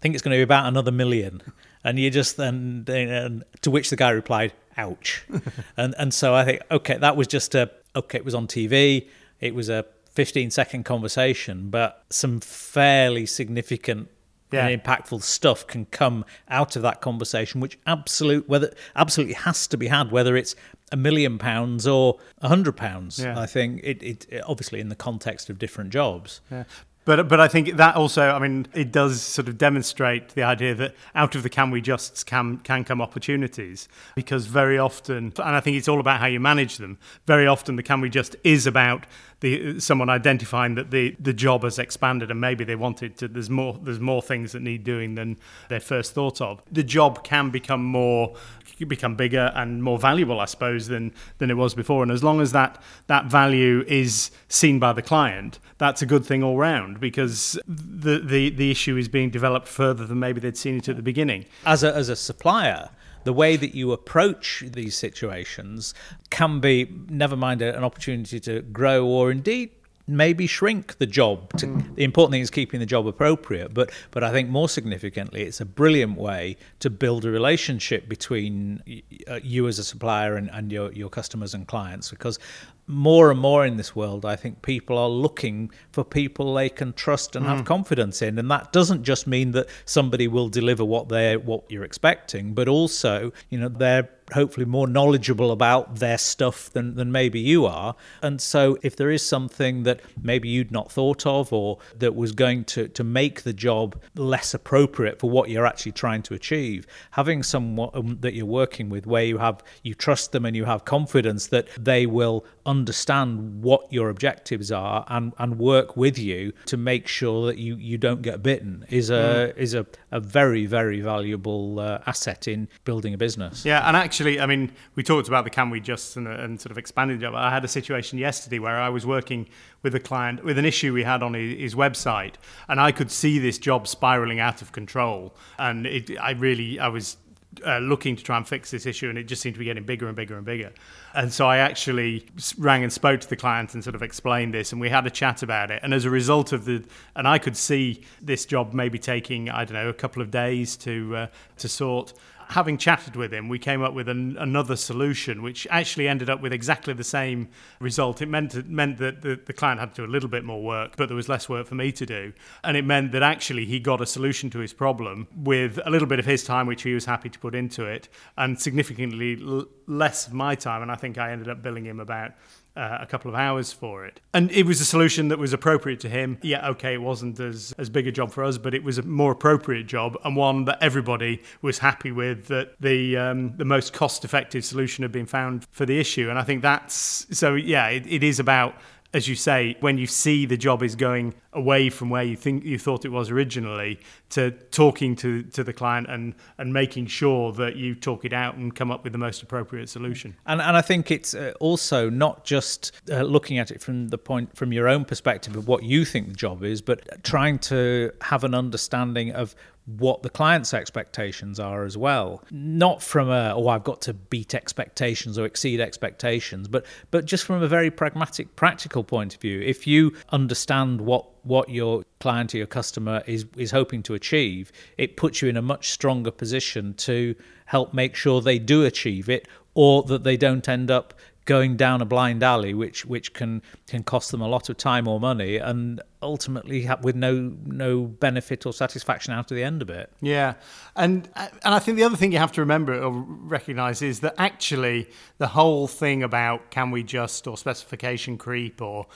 think 0.03 0.15
it's 0.15 0.22
going 0.22 0.33
to 0.33 0.38
be 0.38 0.43
about 0.43 0.67
another 0.67 0.91
million. 0.91 1.41
And 1.83 1.98
you 1.98 2.10
just 2.12 2.38
then, 2.38 2.86
and 2.88 3.43
to 3.62 3.72
which 3.72 3.89
the 3.89 3.95
guy 3.95 4.10
replied, 4.10 4.53
ouch. 4.77 5.25
and 5.77 5.95
and 5.98 6.13
so 6.13 6.36
I 6.36 6.45
think, 6.45 6.62
okay, 6.69 6.98
that 6.98 7.15
was 7.15 7.25
just 7.25 7.55
a, 7.55 7.72
okay, 7.95 8.19
it 8.19 8.25
was 8.25 8.36
on 8.36 8.48
TV. 8.48 9.07
It 9.39 9.55
was 9.55 9.69
a 9.69 9.86
15 10.12 10.51
second 10.51 10.83
conversation, 10.83 11.69
but 11.69 12.03
some 12.10 12.39
fairly 12.41 13.25
significant 13.25 14.10
yeah. 14.51 14.67
and 14.67 14.81
impactful 14.81 15.24
stuff 15.24 15.65
can 15.65 15.86
come 15.86 16.25
out 16.50 16.75
of 16.75 16.81
that 16.81 17.01
conversation, 17.01 17.62
which 17.62 17.79
absolute 17.88 18.48
whether 18.48 18.74
absolutely 18.95 19.36
has 19.36 19.67
to 19.67 19.77
be 19.77 19.88
had, 19.88 20.12
whether 20.12 20.36
it's 20.36 20.55
a 20.91 20.98
million 20.98 21.38
pounds 21.38 21.88
or 21.88 22.19
a 22.41 22.50
hundred 22.50 22.77
pounds. 22.77 23.19
I 23.24 23.45
think 23.45 23.81
it, 23.83 24.03
it, 24.03 24.27
it, 24.29 24.43
obviously 24.45 24.79
in 24.79 24.89
the 24.89 24.95
context 24.95 25.50
of 25.50 25.57
different 25.57 25.91
jobs. 25.91 26.41
Yeah. 26.51 26.65
But 27.05 27.27
but 27.27 27.39
I 27.39 27.48
think 27.48 27.75
that 27.75 27.95
also, 27.95 28.29
I 28.29 28.39
mean, 28.39 28.67
it 28.74 28.91
does 28.91 29.22
sort 29.22 29.48
of 29.48 29.57
demonstrate 29.57 30.29
the 30.29 30.43
idea 30.43 30.74
that 30.75 30.95
out 31.13 31.36
of 31.36 31.43
the 31.43 31.50
can 31.50 31.69
we 31.69 31.81
justs 31.81 32.24
can 32.24 32.57
can 32.60 32.83
come 32.83 33.01
opportunities 33.01 33.89
because 34.15 34.45
very 34.45 34.77
often, 34.79 35.33
and 35.38 35.55
I 35.55 35.60
think 35.60 35.77
it's 35.77 35.88
all 35.88 36.00
about 36.00 36.19
how 36.19 36.27
you 36.27 36.39
manage 36.39 36.77
them. 36.77 36.98
Very 37.25 37.45
often, 37.45 37.75
the 37.75 37.83
can 37.83 38.00
we 38.00 38.10
just 38.10 38.36
is 38.43 38.65
about 38.65 39.05
the 39.41 39.77
someone 39.81 40.10
identifying 40.10 40.75
that 40.75 40.91
the 40.91 41.15
the 41.19 41.33
job 41.33 41.63
has 41.63 41.77
expanded 41.77 42.31
and 42.31 42.39
maybe 42.39 42.63
they 42.63 42.77
wanted 42.77 43.17
to. 43.17 43.27
There's 43.27 43.50
more 43.50 43.77
there's 43.83 44.00
more 44.00 44.22
things 44.22 44.53
that 44.53 44.62
need 44.62 44.86
doing 44.86 45.15
than 45.15 45.38
they 45.67 45.79
first 45.79 46.13
thought 46.13 46.39
of. 46.39 46.63
The 46.72 46.83
job 46.83 47.25
can 47.25 47.50
become 47.50 47.83
more 47.83 48.36
become 48.80 49.15
bigger 49.15 49.51
and 49.56 49.84
more 49.84 49.98
valuable, 49.98 50.39
I 50.39 50.46
suppose, 50.46 50.88
than 50.88 51.13
than 51.38 51.50
it 51.50 51.58
was 51.58 51.74
before. 51.74 52.03
And 52.03 52.12
as 52.12 52.24
long 52.24 52.42
as 52.42 52.51
that 52.51 52.82
that 53.08 53.25
value 53.25 53.84
is 53.88 54.32
seen 54.48 54.80
by 54.80 54.94
the 54.94 55.01
client, 55.01 55.60
that's 55.77 56.01
a 56.01 56.06
good 56.06 56.25
thing 56.25 56.44
all 56.44 56.58
round 56.58 57.00
because 57.00 57.60
the 57.68 58.20
the, 58.20 58.50
the 58.50 58.72
issue 58.72 58.98
is 58.98 59.08
being 59.08 59.30
developed 59.30 59.68
further 59.68 60.06
than 60.06 60.20
maybe 60.20 60.39
they'd 60.39 60.58
seen 60.58 60.77
it 60.77 60.89
at 60.89 60.96
the 60.96 61.03
beginning. 61.03 61.46
As 61.65 61.84
a 61.84 61.94
as 61.96 62.10
a 62.10 62.15
supplier, 62.15 62.89
the 63.24 63.34
way 63.34 63.56
that 63.56 63.74
you 63.74 63.92
approach 63.92 64.63
these 64.65 64.96
situations 64.96 65.94
can 66.30 66.60
be, 66.60 66.89
never 67.10 67.36
mind 67.36 67.62
an 67.62 67.84
opportunity 67.84 68.39
to 68.42 68.62
grow 68.62 69.06
or 69.06 69.32
indeed 69.32 69.72
maybe 70.07 70.48
shrink 70.48 70.98
the 70.98 71.05
job. 71.05 71.51
To, 71.57 71.67
mm. 71.67 71.95
The 71.95 72.03
important 72.03 72.33
thing 72.33 72.41
is 72.41 72.50
keeping 72.50 72.79
the 72.79 72.86
job 72.86 73.07
appropriate, 73.07 73.74
but 73.74 73.91
but 74.12 74.24
I 74.24 74.31
think 74.31 74.50
more 74.50 74.69
significantly, 74.69 75.43
it's 75.43 75.62
a 75.62 75.65
brilliant 75.65 76.17
way 76.17 76.57
to 76.79 76.89
build 76.89 77.25
a 77.25 77.31
relationship 77.31 78.10
between 78.10 78.83
uh, 79.27 79.39
you 79.43 79.67
as 79.67 79.79
a 79.79 79.83
supplier 79.83 80.36
and, 80.36 80.50
and 80.51 80.72
your 80.72 80.91
your 80.91 81.10
customers 81.10 81.53
and 81.53 81.67
clients 81.67 82.10
because 82.10 82.39
more 82.87 83.31
and 83.31 83.39
more 83.39 83.65
in 83.65 83.77
this 83.77 83.95
world, 83.95 84.25
I 84.25 84.35
think 84.35 84.61
people 84.61 84.97
are 84.97 85.09
looking 85.09 85.71
for 85.91 86.03
people 86.03 86.53
they 86.53 86.69
can 86.69 86.93
trust 86.93 87.35
and 87.35 87.45
mm. 87.45 87.49
have 87.49 87.65
confidence 87.65 88.21
in, 88.21 88.37
and 88.37 88.49
that 88.51 88.71
doesn't 88.71 89.03
just 89.03 89.27
mean 89.27 89.51
that 89.51 89.67
somebody 89.85 90.27
will 90.27 90.49
deliver 90.49 90.83
what 90.83 91.09
they 91.09 91.37
what 91.37 91.63
you're 91.69 91.83
expecting, 91.83 92.53
but 92.53 92.67
also 92.67 93.31
you 93.49 93.59
know 93.59 93.69
they're 93.69 94.09
hopefully 94.31 94.65
more 94.65 94.87
knowledgeable 94.87 95.51
about 95.51 95.97
their 95.97 96.17
stuff 96.17 96.71
than, 96.71 96.95
than 96.95 97.11
maybe 97.11 97.39
you 97.39 97.65
are. 97.65 97.95
And 98.21 98.39
so, 98.39 98.77
if 98.81 98.95
there 98.95 99.11
is 99.11 99.25
something 99.25 99.83
that 99.83 100.01
maybe 100.21 100.49
you'd 100.49 100.71
not 100.71 100.91
thought 100.91 101.25
of 101.25 101.51
or 101.51 101.79
that 101.97 102.15
was 102.15 102.31
going 102.31 102.65
to, 102.65 102.87
to 102.89 103.03
make 103.03 103.43
the 103.43 103.53
job 103.53 104.01
less 104.15 104.53
appropriate 104.53 105.19
for 105.19 105.29
what 105.29 105.49
you're 105.49 105.65
actually 105.65 105.91
trying 105.91 106.21
to 106.23 106.33
achieve, 106.33 106.87
having 107.11 107.43
someone 107.43 108.17
that 108.21 108.33
you're 108.33 108.45
working 108.45 108.89
with 108.89 109.05
where 109.05 109.23
you 109.23 109.37
have 109.37 109.63
you 109.83 109.93
trust 109.93 110.31
them 110.31 110.45
and 110.45 110.55
you 110.55 110.65
have 110.65 110.85
confidence 110.85 111.47
that 111.47 111.67
they 111.77 112.05
will 112.05 112.45
understand 112.65 113.62
what 113.62 113.91
your 113.91 114.10
objectives 114.10 114.72
are 114.72 115.05
and, 115.10 115.34
and 115.38 115.60
work 115.60 115.98
with 115.98 116.17
you 116.17 116.53
to 116.65 116.77
make 116.77 117.08
sure 117.08 117.46
that 117.48 117.58
you, 117.58 117.75
you 117.75 117.98
don't 117.98 118.22
get 118.22 118.41
bitten 118.41 118.86
is 118.89 119.10
a 119.10 119.53
mm. 119.53 119.58
is 119.58 119.74
a, 119.74 119.86
a 120.12 120.20
very 120.20 120.65
very 120.65 121.01
valuable 121.01 121.79
uh, 121.79 122.00
asset 122.05 122.48
in 122.48 122.67
building 122.86 123.13
a 123.13 123.17
business. 123.17 123.65
Yeah, 123.65 123.88
and 123.88 123.98
actually 123.98 124.39
I 124.39 124.46
mean, 124.46 124.72
we 124.96 125.03
talked 125.03 125.27
about 125.27 125.43
the 125.43 125.50
can 125.50 125.70
we 125.70 125.79
just 125.79 126.15
and, 126.15 126.27
and 126.27 126.60
sort 126.60 126.72
of 126.72 126.77
expanded 126.77 127.20
job. 127.20 127.36
I 127.36 127.50
had 127.50 127.65
a 127.65 127.67
situation 127.67 128.17
yesterday 128.17 128.60
where 128.60 128.79
I 128.79 128.89
was 128.89 129.05
working 129.05 129.48
with 129.82 129.93
a 129.96 130.00
client 130.00 130.43
with 130.43 130.58
an 130.58 130.65
issue 130.65 130.93
we 130.93 131.03
had 131.03 131.22
on 131.22 131.34
his, 131.34 131.60
his 131.60 131.75
website, 131.75 132.36
and 132.67 132.79
I 132.79 132.91
could 132.91 133.12
see 133.12 133.39
this 133.39 133.58
job 133.58 133.88
spiraling 133.88 134.39
out 134.39 134.62
of 134.62 134.72
control. 134.72 135.36
And 135.58 135.86
it, 135.86 136.12
I 136.20 136.32
really, 136.32 136.79
I 136.79 136.88
was 136.88 137.17
uh, 137.65 137.79
looking 137.79 138.15
to 138.15 138.24
try 138.24 138.38
and 138.38 138.48
fix 138.48 138.72
this 138.72 138.86
issue, 138.86 139.10
and 139.10 139.17
it 139.17 139.24
just 139.24 139.41
seemed 139.41 139.55
to 139.55 139.60
be 139.60 139.65
getting 139.65 139.83
bigger 139.83 140.07
and 140.07 140.15
bigger 140.15 140.36
and 140.36 140.45
bigger. 140.45 140.72
And 141.13 141.31
so 141.31 141.48
I 141.48 141.57
actually 141.57 142.25
rang 142.57 142.83
and 142.83 142.91
spoke 142.91 143.22
to 143.22 143.29
the 143.29 143.36
client 143.36 143.74
and 143.74 143.83
sort 143.83 143.95
of 143.95 144.01
explained 144.01 144.53
this, 144.53 144.72
and 144.72 144.81
we 144.81 144.89
had 144.89 145.05
a 145.05 145.12
chat 145.12 145.43
about 145.43 145.72
it. 145.72 145.79
And 145.83 145.93
as 145.93 146.05
a 146.05 146.10
result 146.10 146.51
of 146.51 146.65
the, 146.65 146.83
and 147.15 147.27
I 147.27 147.38
could 147.38 147.57
see 147.57 148.01
this 148.22 148.45
job 148.45 148.74
maybe 148.74 149.00
taking 149.00 149.50
I 149.50 149.65
don't 149.65 149.74
know 149.74 149.89
a 149.89 149.93
couple 149.93 150.22
of 150.22 150.31
days 150.31 150.75
to 150.77 151.15
uh, 151.15 151.27
to 151.57 151.69
sort 151.69 152.13
having 152.53 152.77
chatted 152.77 153.15
with 153.15 153.33
him, 153.33 153.50
we 153.50 153.57
came 153.57 153.81
up 153.81 153.93
with 153.93 154.07
an, 154.07 154.38
another 154.38 154.75
solution, 154.75 155.41
which 155.41 155.65
actually 155.72 156.07
ended 156.07 156.29
up 156.29 156.39
with 156.39 156.53
exactly 156.53 156.93
the 156.93 157.03
same 157.03 157.50
result. 157.79 158.22
It 158.22 158.27
meant 158.27 158.53
it 158.53 158.69
meant 158.69 159.00
that 159.00 159.24
the, 159.24 159.39
the 159.43 159.53
client 159.53 159.79
had 159.79 159.95
to 159.95 160.03
do 160.03 160.05
a 160.05 160.12
little 160.12 160.29
bit 160.29 160.43
more 160.43 160.62
work, 160.62 160.95
but 160.95 161.10
there 161.10 161.15
was 161.15 161.27
less 161.27 161.50
work 161.50 161.65
for 161.65 161.75
me 161.75 161.91
to 161.91 162.05
do, 162.05 162.31
and 162.63 162.77
it 162.77 162.86
meant 162.86 163.12
that 163.12 163.24
actually 163.24 163.65
he 163.65 163.79
got 163.79 164.01
a 164.01 164.05
solution 164.05 164.50
to 164.51 164.60
his 164.60 164.72
problem 164.72 165.27
with 165.36 165.79
a 165.83 165.89
little 165.89 166.07
bit 166.07 166.19
of 166.19 166.25
his 166.25 166.43
time, 166.43 166.67
which 166.67 166.83
he 166.83 166.93
was 166.93 167.05
happy 167.05 167.29
to 167.29 167.39
put 167.39 167.55
into 167.55 167.86
it, 167.86 168.07
and 168.38 168.60
significantly 168.60 169.39
l- 169.41 169.65
less 169.88 170.27
of 170.27 170.33
my 170.33 170.53
time. 170.53 170.83
And 170.83 170.91
I 170.91 170.95
think 170.95 171.17
I 171.17 171.31
ended 171.31 171.50
up 171.50 171.63
billing 171.63 171.86
him 171.86 172.00
about 172.00 172.33
uh, 172.75 172.98
a 173.01 173.06
couple 173.06 173.30
of 173.30 173.36
hours 173.36 173.72
for 173.72 174.06
it. 174.06 174.20
And 174.34 174.51
it 174.51 174.65
was 174.65 174.82
a 174.82 174.86
solution 174.86 175.27
that 175.27 175.39
was 175.39 175.53
appropriate 175.53 176.00
to 176.01 176.10
him. 176.10 176.38
Yeah, 176.42 176.70
okay, 176.70 176.94
it 176.94 177.01
wasn't 177.01 177.39
as, 177.39 177.74
as 177.77 177.89
big 177.89 178.08
a 178.08 178.12
job 178.12 178.32
for 178.32 178.44
us, 178.44 178.58
but 178.58 178.74
it 178.74 178.84
was 178.84 178.98
a 178.98 179.03
more 179.03 179.32
appropriate 179.32 179.86
job 179.86 180.18
and 180.25 180.36
one 180.36 180.65
that 180.65 180.77
everybody 180.82 181.42
was 181.62 181.80
happy 181.80 182.12
with, 182.12 182.48
that 182.48 182.74
the, 182.80 183.18
um, 183.18 183.56
the 183.58 183.65
most 183.65 183.94
cost 183.94 184.25
effective 184.25 184.65
solution 184.65 185.03
had 185.03 185.12
been 185.12 185.25
found 185.25 185.65
for 185.72 185.86
the 185.86 186.00
issue. 186.00 186.30
And 186.30 186.39
I 186.39 186.44
think 186.44 186.62
that's 186.62 187.27
so, 187.32 187.56
yeah, 187.56 187.88
it, 187.89 188.08
it 188.08 188.24
is 188.24 188.39
about 188.39 188.75
as 189.13 189.27
you 189.27 189.36
say, 189.36 189.77
when 189.79 189.98
you 189.98 190.08
see 190.08 190.46
the 190.46 190.58
job 190.58 190.82
is 190.82 190.96
going 190.96 191.36
away 191.53 191.89
from 191.89 192.10
where 192.10 192.24
you 192.24 192.36
think 192.36 192.63
you 192.63 192.79
thought 192.79 193.05
it 193.05 193.10
was 193.10 193.29
originally, 193.29 194.00
to 194.29 194.50
talking 194.72 195.15
to, 195.15 195.43
to 195.43 195.63
the 195.63 195.72
client 195.72 196.08
and, 196.10 196.34
and 196.58 196.74
making 196.74 197.05
sure 197.05 197.51
that 197.51 197.75
you 197.75 197.93
talk 197.93 198.25
it 198.25 198.34
out 198.34 198.55
and 198.55 198.75
come 198.75 198.89
up 198.89 199.03
with 199.03 199.13
the 199.13 199.20
most 199.20 199.43
appropriate 199.43 199.88
solution. 199.88 200.36
And, 200.48 200.60
and 200.60 200.75
I 200.75 200.82
think 200.82 201.12
it's 201.12 201.36
uh, 201.36 201.53
also 201.60 202.10
not 202.10 202.43
just 202.43 202.91
uh, 203.12 203.22
looking 203.22 203.60
at 203.60 203.70
it 203.70 203.82
from 203.82 204.08
the 204.08 204.17
point 204.17 204.58
from 204.58 204.74
your 204.74 204.88
own 204.88 205.05
perspective 205.05 205.55
of 205.55 205.67
what 205.67 205.84
you 205.84 206.05
think 206.05 206.29
the 206.29 206.34
job 206.34 206.63
is, 206.63 206.82
but 206.82 207.24
trying 207.24 207.60
to 207.60 208.12
have 208.22 208.43
an 208.43 208.55
understanding 208.55 209.32
of 209.32 209.55
what 209.85 210.23
the 210.23 210.29
client's 210.29 210.73
expectations 210.73 211.59
are 211.59 211.83
as 211.83 211.97
well. 211.97 212.43
Not 212.51 213.03
from 213.03 213.29
a 213.29 213.53
oh 213.55 213.67
I've 213.67 213.83
got 213.83 214.01
to 214.03 214.13
beat 214.13 214.53
expectations 214.53 215.37
or 215.37 215.45
exceed 215.45 215.81
expectations, 215.81 216.67
but 216.67 216.85
but 217.11 217.25
just 217.25 217.43
from 217.43 217.61
a 217.61 217.67
very 217.67 217.91
pragmatic 217.91 218.55
practical 218.55 219.03
point 219.03 219.35
of 219.35 219.41
view. 219.41 219.59
If 219.61 219.85
you 219.85 220.13
understand 220.29 221.01
what 221.01 221.25
what 221.43 221.69
your 221.69 222.03
client 222.19 222.53
or 222.55 222.57
your 222.57 222.67
customer 222.67 223.23
is 223.27 223.45
is 223.57 223.71
hoping 223.71 224.03
to 224.03 224.13
achieve, 224.13 224.71
it 224.97 225.17
puts 225.17 225.41
you 225.41 225.49
in 225.49 225.57
a 225.57 225.61
much 225.61 225.89
stronger 225.89 226.31
position 226.31 226.93
to 226.95 227.35
help 227.65 227.93
make 227.93 228.15
sure 228.15 228.41
they 228.41 228.59
do 228.59 228.85
achieve 228.85 229.29
it 229.29 229.47
or 229.75 230.03
that 230.03 230.23
they 230.23 230.37
don't 230.37 230.69
end 230.69 230.91
up 230.91 231.13
going 231.45 231.75
down 231.75 232.01
a 232.01 232.05
blind 232.05 232.43
alley, 232.43 232.73
which 232.73 233.05
which 233.05 233.33
can 233.33 233.62
can 233.88 234.03
cost 234.03 234.31
them 234.31 234.41
a 234.41 234.47
lot 234.47 234.69
of 234.69 234.77
time 234.77 235.07
or 235.07 235.19
money, 235.19 235.57
and 235.57 236.01
ultimately 236.21 236.89
with 237.01 237.15
no 237.15 237.53
no 237.65 238.03
benefit 238.03 238.65
or 238.65 238.73
satisfaction 238.73 239.33
out 239.33 239.51
of 239.51 239.55
the 239.55 239.63
end 239.63 239.81
of 239.81 239.89
it. 239.89 240.12
Yeah, 240.21 240.53
and 240.95 241.29
and 241.35 241.73
I 241.73 241.79
think 241.79 241.97
the 241.97 242.03
other 242.03 242.17
thing 242.17 242.31
you 242.31 242.39
have 242.39 242.51
to 242.53 242.62
remember 242.62 243.01
or 243.01 243.12
recognise 243.12 244.01
is 244.01 244.21
that 244.21 244.35
actually 244.38 245.09
the 245.38 245.47
whole 245.47 245.88
thing 245.88 246.23
about 246.23 246.71
can 246.71 246.91
we 246.91 247.03
just 247.03 247.47
or 247.47 247.57
specification 247.57 248.38
creep 248.38 248.81
or 248.81 249.07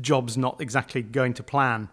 jobs 0.00 0.36
not 0.36 0.60
exactly 0.60 1.02
going 1.02 1.34
to 1.34 1.42
plan, 1.42 1.88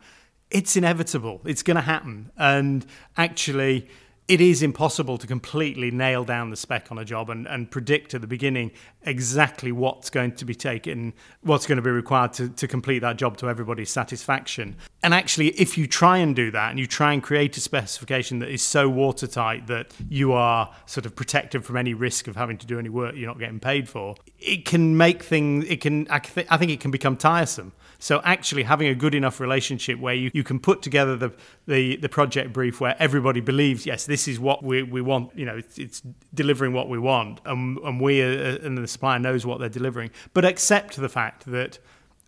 it's 0.50 0.76
inevitable. 0.76 1.42
It's 1.46 1.64
going 1.64 1.76
to 1.76 1.82
happen, 1.82 2.32
and 2.38 2.86
actually 3.18 3.88
it 4.28 4.40
is 4.40 4.64
impossible 4.64 5.18
to 5.18 5.28
completely 5.28 5.92
nail 5.92 6.24
down 6.24 6.50
the 6.50 6.56
spec 6.56 6.92
on 6.92 6.98
a 6.98 7.04
job 7.04 7.30
and, 7.30 7.46
and 7.48 7.70
predict 7.70 8.14
at 8.14 8.22
the 8.22 8.28
beginning 8.28 8.72
exactly 9.02 9.72
what's 9.72 10.10
going 10.10 10.32
to 10.32 10.46
be 10.46 10.56
taken, 10.56 11.14
what's 11.42 11.68
going 11.68 11.76
to 11.76 11.82
be 11.82 11.90
required 11.90 12.32
to, 12.32 12.48
to 12.50 12.68
complete 12.68 13.00
that 13.00 13.18
job 13.18 13.36
to 13.38 13.50
everybody's 13.50 13.90
satisfaction. 13.90 14.78
And 15.02 15.14
actually, 15.14 15.50
if 15.50 15.78
you 15.78 15.88
try 15.88 16.20
and 16.20 16.34
do 16.34 16.52
that 16.52 16.70
and 16.70 16.80
you 16.80 16.88
try 16.88 17.12
and 17.12 17.22
create 17.22 17.58
a 17.58 17.60
specification 17.60 18.40
that 18.40 18.50
is 18.50 18.62
so 18.62 18.88
watertight 18.88 19.68
that 19.68 19.94
you 20.08 20.32
are 20.32 20.74
sort 20.86 21.06
of 21.06 21.16
protected 21.16 21.66
from 21.66 21.76
any 21.76 21.94
risk 21.94 22.30
of 22.30 22.38
having 22.38 22.58
to 22.60 22.66
do 22.66 22.80
any 22.80 22.90
work 22.90 23.16
you're 23.16 23.28
not 23.28 23.40
getting 23.40 23.60
paid 23.60 23.90
for, 23.90 24.16
it 24.40 24.64
can 24.64 24.96
make 24.96 25.22
things, 25.22 25.66
it 25.66 25.82
can, 25.82 26.08
I, 26.10 26.20
th- 26.20 26.48
I 26.50 26.56
think 26.56 26.72
it 26.72 26.80
can 26.80 26.92
become 26.92 27.18
tiresome. 27.18 27.74
So 28.04 28.20
actually 28.26 28.64
having 28.64 28.90
a 28.90 28.96
good 28.96 29.16
enough 29.16 29.40
relationship 29.40 29.98
where 29.98 30.14
you, 30.14 30.30
you 30.34 30.44
can 30.44 30.60
put 30.60 30.82
together 30.82 31.16
the, 31.16 31.32
the, 31.68 31.96
the 31.96 32.10
project 32.10 32.52
brief 32.52 32.82
where 32.82 32.98
everybody 33.00 33.40
believes, 33.40 33.86
yes, 33.86 34.06
this 34.06 34.28
is 34.28 34.42
what 34.42 34.62
we, 34.62 34.84
we 34.84 35.00
want, 35.00 35.32
you 35.38 35.46
know, 35.46 35.56
it's, 35.56 35.78
it's 35.78 36.02
delivering 36.34 36.74
what 36.74 36.90
we 36.90 37.00
want, 37.00 37.40
and, 37.46 37.78
and 37.78 38.02
we 38.02 38.22
uh, 38.22 38.58
and 38.58 38.78
the 38.78 38.90
supplier 38.90 39.20
knows 39.20 39.46
what 39.46 39.62
they're 39.62 39.70
delivering, 39.70 40.12
but 40.34 40.44
accept 40.44 40.98
the 40.98 41.08
fact 41.08 41.46
that 41.46 41.80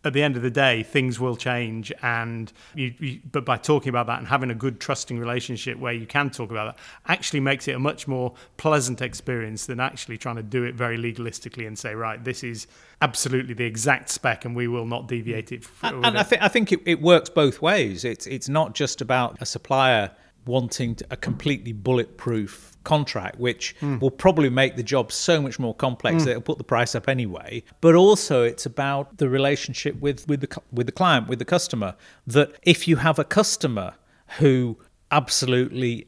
at 0.05 0.13
the 0.13 0.23
end 0.23 0.35
of 0.35 0.41
the 0.41 0.51
day, 0.51 0.83
things 0.83 1.19
will 1.19 1.35
change. 1.35 1.91
And 2.01 2.51
you, 2.73 2.93
you, 2.99 3.19
but 3.31 3.45
by 3.45 3.57
talking 3.57 3.89
about 3.89 4.07
that 4.07 4.19
and 4.19 4.27
having 4.27 4.51
a 4.51 4.55
good, 4.55 4.79
trusting 4.79 5.19
relationship 5.19 5.77
where 5.79 5.93
you 5.93 6.05
can 6.05 6.29
talk 6.29 6.51
about 6.51 6.75
that, 6.75 6.83
actually 7.07 7.39
makes 7.39 7.67
it 7.67 7.75
a 7.75 7.79
much 7.79 8.07
more 8.07 8.33
pleasant 8.57 9.01
experience 9.01 9.65
than 9.65 9.79
actually 9.79 10.17
trying 10.17 10.35
to 10.35 10.43
do 10.43 10.63
it 10.63 10.75
very 10.75 10.97
legalistically 10.97 11.67
and 11.67 11.77
say, 11.77 11.95
right, 11.95 12.23
this 12.23 12.43
is 12.43 12.67
absolutely 13.01 13.53
the 13.53 13.65
exact 13.65 14.09
spec, 14.09 14.45
and 14.45 14.55
we 14.55 14.67
will 14.67 14.85
not 14.85 15.07
deviate 15.07 15.51
it. 15.51 15.65
And, 15.81 16.05
and 16.05 16.17
I 16.17 16.23
think 16.23 16.41
I 16.41 16.47
think 16.47 16.71
it, 16.71 16.81
it 16.85 17.01
works 17.01 17.29
both 17.29 17.61
ways. 17.61 18.05
It's 18.05 18.27
it's 18.27 18.49
not 18.49 18.73
just 18.73 19.01
about 19.01 19.37
a 19.41 19.45
supplier 19.45 20.11
wanting 20.45 20.97
a 21.09 21.17
completely 21.17 21.71
bulletproof 21.71 22.75
contract, 22.83 23.39
which 23.39 23.75
mm. 23.81 23.99
will 23.99 24.11
probably 24.11 24.49
make 24.49 24.75
the 24.75 24.83
job 24.83 25.11
so 25.11 25.41
much 25.41 25.59
more 25.59 25.73
complex 25.73 26.21
mm. 26.21 26.25
that 26.25 26.31
it'll 26.31 26.41
put 26.41 26.57
the 26.57 26.63
price 26.63 26.95
up 26.95 27.09
anyway. 27.09 27.63
But 27.81 27.95
also, 27.95 28.43
it's 28.43 28.65
about 28.65 29.17
the 29.17 29.29
relationship 29.29 29.99
with 29.99 30.27
with 30.27 30.41
the 30.41 30.61
with 30.71 30.85
the 30.85 30.91
client, 30.91 31.27
with 31.27 31.39
the 31.39 31.45
customer. 31.45 31.95
That 32.27 32.55
if 32.63 32.87
you 32.87 32.97
have 32.97 33.19
a 33.19 33.25
customer 33.25 33.95
who 34.39 34.77
absolutely 35.11 36.07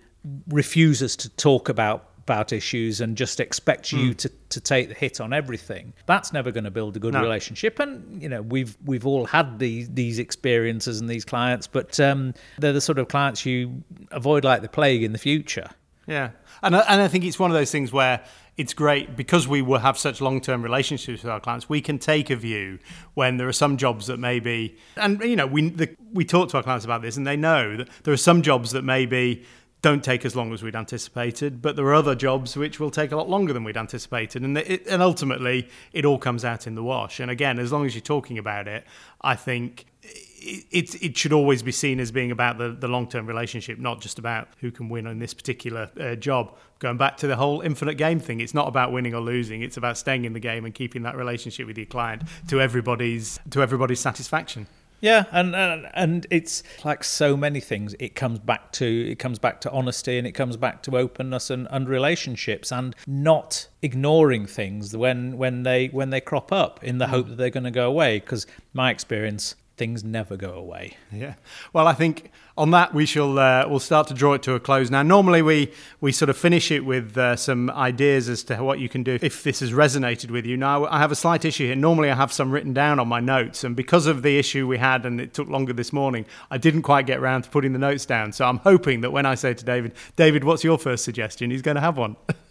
refuses 0.50 1.15
to 1.15 1.29
talk 1.29 1.70
about 1.70 2.07
about 2.27 2.51
issues 2.51 3.00
and 3.00 3.15
just 3.15 3.39
expects 3.39 3.93
you 3.93 4.12
mm. 4.12 4.17
to, 4.17 4.29
to 4.50 4.60
take 4.60 4.89
the 4.89 4.93
hit 4.93 5.22
on 5.22 5.31
everything 5.31 5.93
that's 6.07 6.34
never 6.34 6.51
going 6.51 6.65
to 6.65 6.72
build 6.72 6.98
a 6.98 7.00
good 7.00 7.13
no. 7.13 7.22
relationship 7.22 7.79
and 7.79 8.22
you 8.22 8.27
know 8.27 8.41
we've 8.41 8.77
we've 8.84 9.05
all 9.05 9.25
had 9.25 9.60
these 9.60 9.89
these 9.91 10.19
experiences 10.19 11.00
and 11.00 11.10
these 11.10 11.24
clients 11.24 11.67
but 11.67 11.98
um, 12.01 12.34
they're 12.57 12.74
the 12.74 12.81
sort 12.81 13.00
of 13.00 13.07
clients 13.07 13.46
you 13.46 13.81
avoid 14.12 14.43
like 14.43 14.62
the 14.62 14.67
plague 14.67 15.03
in 15.03 15.13
the 15.13 15.17
future 15.17 15.69
yeah 16.05 16.31
and 16.63 16.75
I, 16.75 16.79
and 16.89 17.01
I 17.01 17.07
think 17.07 17.24
it's 17.24 17.39
one 17.39 17.50
of 17.50 17.55
those 17.55 17.72
things 17.72 17.93
where 17.93 18.22
it's 18.57 18.74
great 18.74 19.15
because 19.15 19.48
we 19.48 19.62
will 19.62 19.79
have 19.79 19.98
such 19.98 20.19
long-term 20.19 20.63
relationships 20.63 21.22
with 21.22 21.31
our 21.31 21.39
clients. 21.39 21.69
We 21.69 21.79
can 21.79 22.00
take 22.00 22.31
a 22.31 22.36
view 22.36 22.79
when 23.13 23.38
there 23.38 23.48
are 23.48 23.53
some 23.53 23.77
jobs 23.77 24.07
that 24.07 24.17
maybe, 24.17 24.75
and 24.96 25.22
you 25.22 25.36
know, 25.36 25.46
we 25.46 25.69
the, 25.69 25.96
we 26.12 26.25
talk 26.25 26.50
to 26.50 26.57
our 26.57 26.63
clients 26.63 26.84
about 26.84 27.03
this, 27.03 27.17
and 27.17 27.27
they 27.27 27.38
know 27.38 27.77
that 27.77 27.89
there 28.03 28.13
are 28.13 28.17
some 28.17 28.41
jobs 28.41 28.72
that 28.72 28.84
maybe 28.84 29.46
don't 29.88 30.03
take 30.03 30.25
as 30.25 30.36
long 30.36 30.51
as 30.51 30.62
we'd 30.62 30.75
anticipated, 30.75 31.62
but 31.62 31.77
there 31.77 31.86
are 31.86 31.94
other 31.94 32.13
jobs 32.13 32.58
which 32.58 32.77
will 32.77 32.91
take 32.91 33.13
a 33.13 33.15
lot 33.15 33.29
longer 33.29 33.53
than 33.53 33.63
we'd 33.63 33.77
anticipated, 33.77 34.41
and 34.41 34.58
it, 34.58 34.86
and 34.86 35.01
ultimately 35.01 35.70
it 35.94 36.03
all 36.03 36.17
comes 36.17 36.44
out 36.44 36.67
in 36.67 36.75
the 36.75 36.84
wash. 36.84 37.22
And 37.22 37.32
again, 37.32 37.58
as 37.58 37.72
long 37.72 37.86
as 37.86 37.96
you're 37.96 38.01
talking 38.01 38.38
about 38.38 38.67
it, 38.67 38.84
I 39.22 39.36
think 39.36 39.86
it, 40.03 41.01
it 41.01 41.17
should 41.17 41.32
always 41.32 41.63
be 41.63 41.72
seen 41.72 42.01
as 42.01 42.12
being 42.12 42.32
about 42.32 42.58
the, 42.58 42.72
the 42.72 42.89
long 42.89 43.08
term 43.08 43.25
relationship, 43.27 43.79
not 43.79 44.01
just 44.01 44.20
about 44.20 44.50
who 44.60 44.72
can 44.72 44.89
win 44.89 45.08
on 45.08 45.20
this 45.20 45.34
particular 45.34 45.89
uh, 45.98 46.15
job. 46.15 46.58
Going 46.79 46.98
back 46.98 47.15
to 47.17 47.27
the 47.27 47.38
whole 47.38 47.62
infinite 47.62 47.96
game 47.96 48.20
thing, 48.20 48.41
it's 48.41 48.53
not 48.53 48.67
about 48.67 48.91
winning 48.91 49.15
or 49.15 49.22
losing. 49.22 49.62
It's 49.62 49.77
about 49.77 49.98
staying 49.98 50.25
in 50.25 50.34
the 50.34 50.41
game 50.41 50.65
and 50.65 50.74
keeping 50.74 51.03
that 51.03 51.15
relationship 51.15 51.65
with 51.65 51.77
your 51.77 51.88
client 51.88 52.24
to 52.50 52.60
everybody's 52.60 53.39
to 53.51 53.62
everybody's 53.62 54.01
satisfaction. 54.01 54.67
Yeah, 55.00 55.25
and, 55.32 55.56
and 55.56 55.88
and 55.94 56.27
it's 56.32 56.63
like 56.84 57.04
so 57.04 57.38
many 57.38 57.60
things. 57.60 57.96
It 58.00 58.16
comes 58.16 58.39
back 58.39 58.72
to 58.74 59.12
it 59.12 59.20
comes 59.20 59.38
back 59.38 59.62
to 59.62 59.72
honesty, 59.72 60.18
and 60.18 60.25
it 60.25 60.32
comes 60.32 60.58
back 60.58 60.82
to 60.84 60.98
openness 60.98 61.50
and, 61.50 61.68
and 61.70 61.88
relationships, 61.88 62.72
and 62.72 62.96
not 63.06 63.68
ignoring 63.82 64.48
things 64.48 64.98
when 64.98 65.38
when 65.38 65.63
they 65.63 65.88
when 65.88 66.10
they 66.10 66.22
crop 66.22 66.51
up 66.51 66.84
in 66.84 66.98
the 66.98 67.06
mm. 67.06 67.10
hope 67.10 67.27
that 67.27 67.38
they're 67.38 67.50
going 67.51 67.63
to 67.63 67.72
go 67.72 67.88
away. 67.88 68.20
Because 68.20 68.48
my 68.74 68.89
experience, 68.89 69.56
things 69.77 70.03
never 70.03 70.36
go 70.36 70.53
away. 70.53 70.98
Yeah. 71.12 71.36
Well, 71.72 71.88
I 71.88 71.93
think 71.93 72.31
on 72.57 72.72
that 72.72 72.93
we 72.93 73.05
shall 73.05 73.38
uh, 73.38 73.65
we'll 73.69 73.79
start 73.79 74.07
to 74.07 74.13
draw 74.15 74.34
it 74.34 74.41
to 74.43 74.55
a 74.55 74.60
close 74.60 74.89
now. 74.89 75.03
Normally 75.03 75.41
we 75.41 75.72
we 76.01 76.12
sort 76.12 76.29
of 76.29 76.38
finish 76.38 76.72
it 76.72 76.84
with 76.84 77.15
uh, 77.17 77.36
some 77.36 77.69
ideas 77.69 78.27
as 78.27 78.43
to 78.46 78.57
what 78.63 78.79
you 78.79 78.89
can 78.89 79.03
do 79.03 79.19
if 79.22 79.43
this 79.43 79.60
has 79.60 79.72
resonated 79.72 80.31
with 80.31 80.46
you. 80.46 80.57
Now 80.57 80.86
I 80.88 80.98
have 80.98 81.12
a 81.12 81.15
slight 81.15 81.46
issue 81.46 81.67
here. 81.67 81.75
Normally 81.75 82.10
I 82.10 82.15
have 82.15 82.34
some 82.34 82.51
written 82.51 82.74
down 82.74 83.00
on 83.00 83.07
my 83.07 83.19
notes, 83.19 83.63
and 83.63 83.75
because 83.75 84.07
of 84.07 84.24
the 84.24 84.38
issue 84.39 84.67
we 84.67 84.79
had 84.79 85.05
and 85.05 85.22
it 85.22 85.34
took 85.34 85.48
longer 85.48 85.74
this 85.74 85.93
morning, 85.93 86.25
I 86.50 86.57
didn't 86.57 86.81
quite 86.81 87.05
get 87.05 87.19
around 87.19 87.43
to 87.43 87.50
putting 87.50 87.74
the 87.74 87.79
notes 87.79 88.05
down. 88.05 88.34
So 88.34 88.46
I'm 88.46 88.57
hoping 88.57 89.01
that 89.01 89.12
when 89.12 89.25
I 89.25 89.36
say 89.36 89.53
to 89.53 89.63
David, 89.63 89.93
David, 90.15 90.43
what's 90.43 90.63
your 90.63 90.79
first 90.79 91.05
suggestion? 91.05 91.51
He's 91.51 91.62
going 91.62 91.75
to 91.75 91.81
have 91.81 91.98
one. 91.98 92.15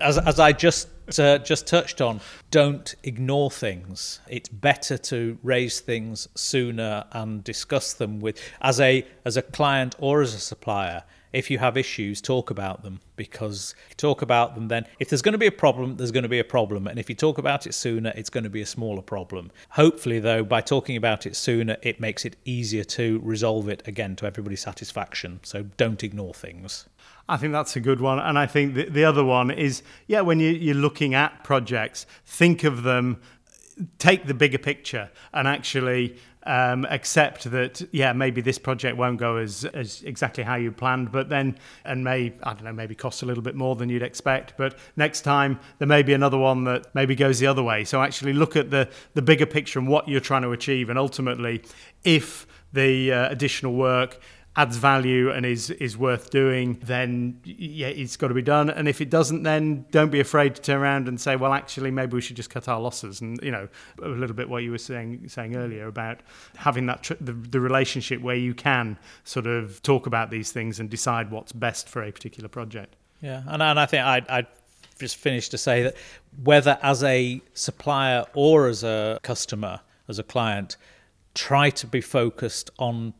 as, 0.00 0.18
as 0.18 0.38
I 0.38 0.52
just 0.52 0.88
uh, 1.18 1.38
just 1.38 1.66
touched 1.66 2.00
on, 2.00 2.20
don't 2.50 2.94
ignore 3.02 3.50
things. 3.50 4.20
It's 4.28 4.48
better 4.48 4.96
to 4.98 5.38
raise 5.42 5.80
things 5.80 6.28
sooner 6.34 7.04
and 7.12 7.42
discuss 7.44 7.92
them 7.92 8.20
with 8.20 8.38
as 8.60 8.80
a 8.80 9.06
as 9.24 9.36
a 9.36 9.42
client 9.42 9.94
or 9.98 10.22
as 10.22 10.34
a 10.34 10.38
supplier. 10.38 11.04
If 11.32 11.50
you 11.50 11.58
have 11.58 11.76
issues, 11.76 12.20
talk 12.20 12.50
about 12.50 12.82
them 12.82 13.00
because 13.16 13.74
talk 13.96 14.22
about 14.22 14.54
them, 14.54 14.68
then 14.68 14.86
if 14.98 15.08
there's 15.08 15.22
going 15.22 15.32
to 15.32 15.38
be 15.38 15.46
a 15.46 15.52
problem, 15.52 15.96
there's 15.96 16.10
going 16.10 16.24
to 16.24 16.28
be 16.28 16.38
a 16.38 16.44
problem. 16.44 16.86
And 16.86 16.98
if 16.98 17.08
you 17.08 17.14
talk 17.14 17.38
about 17.38 17.66
it 17.66 17.74
sooner, 17.74 18.12
it's 18.14 18.30
going 18.30 18.44
to 18.44 18.50
be 18.50 18.60
a 18.60 18.66
smaller 18.66 19.02
problem. 19.02 19.50
Hopefully, 19.70 20.18
though, 20.18 20.44
by 20.44 20.60
talking 20.60 20.96
about 20.96 21.26
it 21.26 21.36
sooner, 21.36 21.76
it 21.82 22.00
makes 22.00 22.24
it 22.24 22.36
easier 22.44 22.84
to 22.84 23.20
resolve 23.22 23.68
it 23.68 23.82
again 23.86 24.16
to 24.16 24.26
everybody's 24.26 24.60
satisfaction. 24.60 25.40
So 25.42 25.64
don't 25.76 26.02
ignore 26.02 26.34
things. 26.34 26.86
I 27.28 27.36
think 27.36 27.52
that's 27.52 27.76
a 27.76 27.80
good 27.80 28.00
one. 28.00 28.18
And 28.18 28.38
I 28.38 28.46
think 28.46 28.74
the, 28.74 28.88
the 28.88 29.04
other 29.04 29.24
one 29.24 29.50
is, 29.50 29.82
yeah, 30.06 30.20
when 30.20 30.40
you, 30.40 30.50
you're 30.50 30.74
looking 30.74 31.14
at 31.14 31.44
projects, 31.44 32.06
think 32.26 32.64
of 32.64 32.82
them, 32.82 33.20
take 33.98 34.26
the 34.26 34.34
bigger 34.34 34.58
picture 34.58 35.10
and 35.32 35.48
actually 35.48 36.16
um, 36.44 36.84
accept 36.90 37.50
that 37.50 37.82
yeah 37.92 38.12
maybe 38.12 38.40
this 38.40 38.58
project 38.58 38.96
won't 38.96 39.18
go 39.18 39.36
as, 39.36 39.64
as 39.66 40.02
exactly 40.02 40.44
how 40.44 40.56
you 40.56 40.72
planned 40.72 41.12
but 41.12 41.28
then 41.28 41.56
and 41.84 42.02
may 42.02 42.32
I 42.42 42.54
don't 42.54 42.64
know 42.64 42.72
maybe 42.72 42.94
cost 42.94 43.22
a 43.22 43.26
little 43.26 43.42
bit 43.42 43.54
more 43.54 43.76
than 43.76 43.88
you'd 43.88 44.02
expect 44.02 44.54
but 44.56 44.76
next 44.96 45.22
time 45.22 45.60
there 45.78 45.88
may 45.88 46.02
be 46.02 46.12
another 46.12 46.38
one 46.38 46.64
that 46.64 46.94
maybe 46.94 47.14
goes 47.14 47.38
the 47.38 47.46
other 47.46 47.62
way. 47.62 47.84
So 47.84 48.02
actually 48.02 48.32
look 48.32 48.56
at 48.56 48.70
the 48.70 48.88
the 49.14 49.22
bigger 49.22 49.46
picture 49.46 49.78
and 49.78 49.88
what 49.88 50.08
you're 50.08 50.20
trying 50.20 50.42
to 50.42 50.52
achieve 50.52 50.88
and 50.88 50.98
ultimately 50.98 51.62
if 52.04 52.46
the 52.72 53.12
uh, 53.12 53.28
additional 53.30 53.74
work 53.74 54.18
adds 54.54 54.76
value 54.76 55.30
and 55.30 55.46
is 55.46 55.70
is 55.70 55.96
worth 55.96 56.30
doing, 56.30 56.78
then 56.84 57.40
yeah, 57.44 57.86
it's 57.86 58.16
got 58.16 58.28
to 58.28 58.34
be 58.34 58.42
done. 58.42 58.68
And 58.68 58.86
if 58.86 59.00
it 59.00 59.08
doesn't, 59.08 59.44
then 59.44 59.86
don't 59.90 60.10
be 60.10 60.20
afraid 60.20 60.54
to 60.56 60.62
turn 60.62 60.78
around 60.78 61.08
and 61.08 61.20
say, 61.20 61.36
well, 61.36 61.54
actually, 61.54 61.90
maybe 61.90 62.14
we 62.14 62.20
should 62.20 62.36
just 62.36 62.50
cut 62.50 62.68
our 62.68 62.80
losses. 62.80 63.20
And 63.20 63.40
you 63.42 63.50
know, 63.50 63.68
a 64.02 64.08
little 64.08 64.36
bit 64.36 64.48
what 64.48 64.62
you 64.62 64.70
were 64.70 64.78
saying 64.78 65.28
saying 65.28 65.56
earlier 65.56 65.86
about 65.86 66.20
having 66.56 66.86
that 66.86 67.02
tr- 67.02 67.14
the, 67.20 67.32
the 67.32 67.60
relationship 67.60 68.20
where 68.20 68.36
you 68.36 68.54
can 68.54 68.98
sort 69.24 69.46
of 69.46 69.82
talk 69.82 70.06
about 70.06 70.30
these 70.30 70.52
things 70.52 70.78
and 70.78 70.90
decide 70.90 71.30
what's 71.30 71.52
best 71.52 71.88
for 71.88 72.02
a 72.02 72.12
particular 72.12 72.48
project. 72.48 72.96
Yeah, 73.22 73.42
and 73.46 73.62
and 73.62 73.80
I 73.80 73.86
think 73.86 74.04
I 74.04 74.22
I 74.28 74.46
just 74.98 75.16
finished 75.16 75.50
to 75.52 75.58
say 75.58 75.82
that 75.84 75.96
whether 76.44 76.78
as 76.82 77.02
a 77.02 77.40
supplier 77.54 78.26
or 78.34 78.68
as 78.68 78.84
a 78.84 79.18
customer, 79.22 79.80
as 80.08 80.18
a 80.18 80.22
client, 80.22 80.76
try 81.34 81.70
to 81.70 81.86
be 81.86 82.02
focused 82.02 82.70
on 82.78 83.14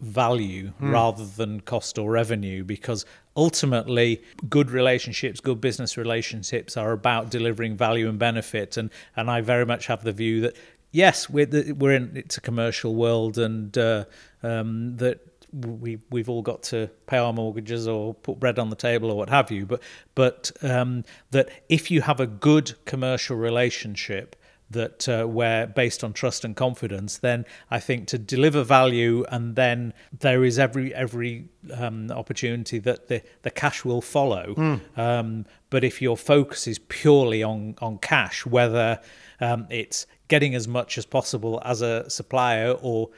value 0.00 0.72
mm. 0.80 0.92
rather 0.92 1.24
than 1.24 1.60
cost 1.60 1.98
or 1.98 2.10
revenue 2.10 2.62
because 2.62 3.06
ultimately 3.34 4.22
good 4.48 4.70
relationships 4.70 5.40
good 5.40 5.60
business 5.60 5.96
relationships 5.96 6.76
are 6.76 6.92
about 6.92 7.30
delivering 7.30 7.76
value 7.76 8.08
and 8.08 8.18
benefit 8.18 8.76
and 8.76 8.90
and 9.16 9.30
I 9.30 9.40
very 9.40 9.64
much 9.64 9.86
have 9.86 10.04
the 10.04 10.12
view 10.12 10.42
that 10.42 10.56
yes 10.92 11.30
we're 11.30 11.46
the, 11.46 11.72
we're 11.72 11.94
in 11.94 12.12
it's 12.14 12.36
a 12.36 12.42
commercial 12.42 12.94
world 12.94 13.38
and 13.38 13.76
uh, 13.78 14.04
um, 14.42 14.96
that 14.98 15.20
we 15.52 15.98
we've 16.10 16.28
all 16.28 16.42
got 16.42 16.62
to 16.64 16.90
pay 17.06 17.16
our 17.16 17.32
mortgages 17.32 17.88
or 17.88 18.12
put 18.12 18.38
bread 18.38 18.58
on 18.58 18.68
the 18.68 18.76
table 18.76 19.10
or 19.10 19.16
what 19.16 19.30
have 19.30 19.50
you 19.50 19.64
but 19.64 19.82
but 20.14 20.50
um, 20.62 21.04
that 21.30 21.48
if 21.70 21.90
you 21.90 22.02
have 22.02 22.20
a 22.20 22.26
good 22.26 22.74
commercial 22.84 23.36
relationship 23.36 24.36
that 24.70 25.08
uh, 25.08 25.24
where 25.26 25.66
based 25.66 26.02
on 26.02 26.12
trust 26.12 26.44
and 26.44 26.56
confidence, 26.56 27.18
then 27.18 27.44
I 27.70 27.80
think 27.80 28.08
to 28.08 28.18
deliver 28.18 28.64
value, 28.64 29.24
and 29.30 29.56
then 29.56 29.92
there 30.20 30.44
is 30.44 30.58
every 30.58 30.94
every 30.94 31.48
um, 31.74 32.10
opportunity 32.10 32.78
that 32.80 33.08
the, 33.08 33.22
the 33.42 33.50
cash 33.50 33.84
will 33.84 34.02
follow. 34.02 34.54
Mm. 34.56 34.98
Um, 34.98 35.46
but 35.70 35.84
if 35.84 36.00
your 36.02 36.16
focus 36.16 36.66
is 36.66 36.78
purely 36.78 37.42
on 37.42 37.76
on 37.80 37.98
cash, 37.98 38.44
whether 38.44 39.00
um, 39.40 39.66
it's 39.70 40.06
getting 40.28 40.54
as 40.54 40.66
much 40.66 40.98
as 40.98 41.06
possible 41.06 41.62
as 41.64 41.82
a 41.82 42.08
supplier 42.10 42.72
or 42.82 43.10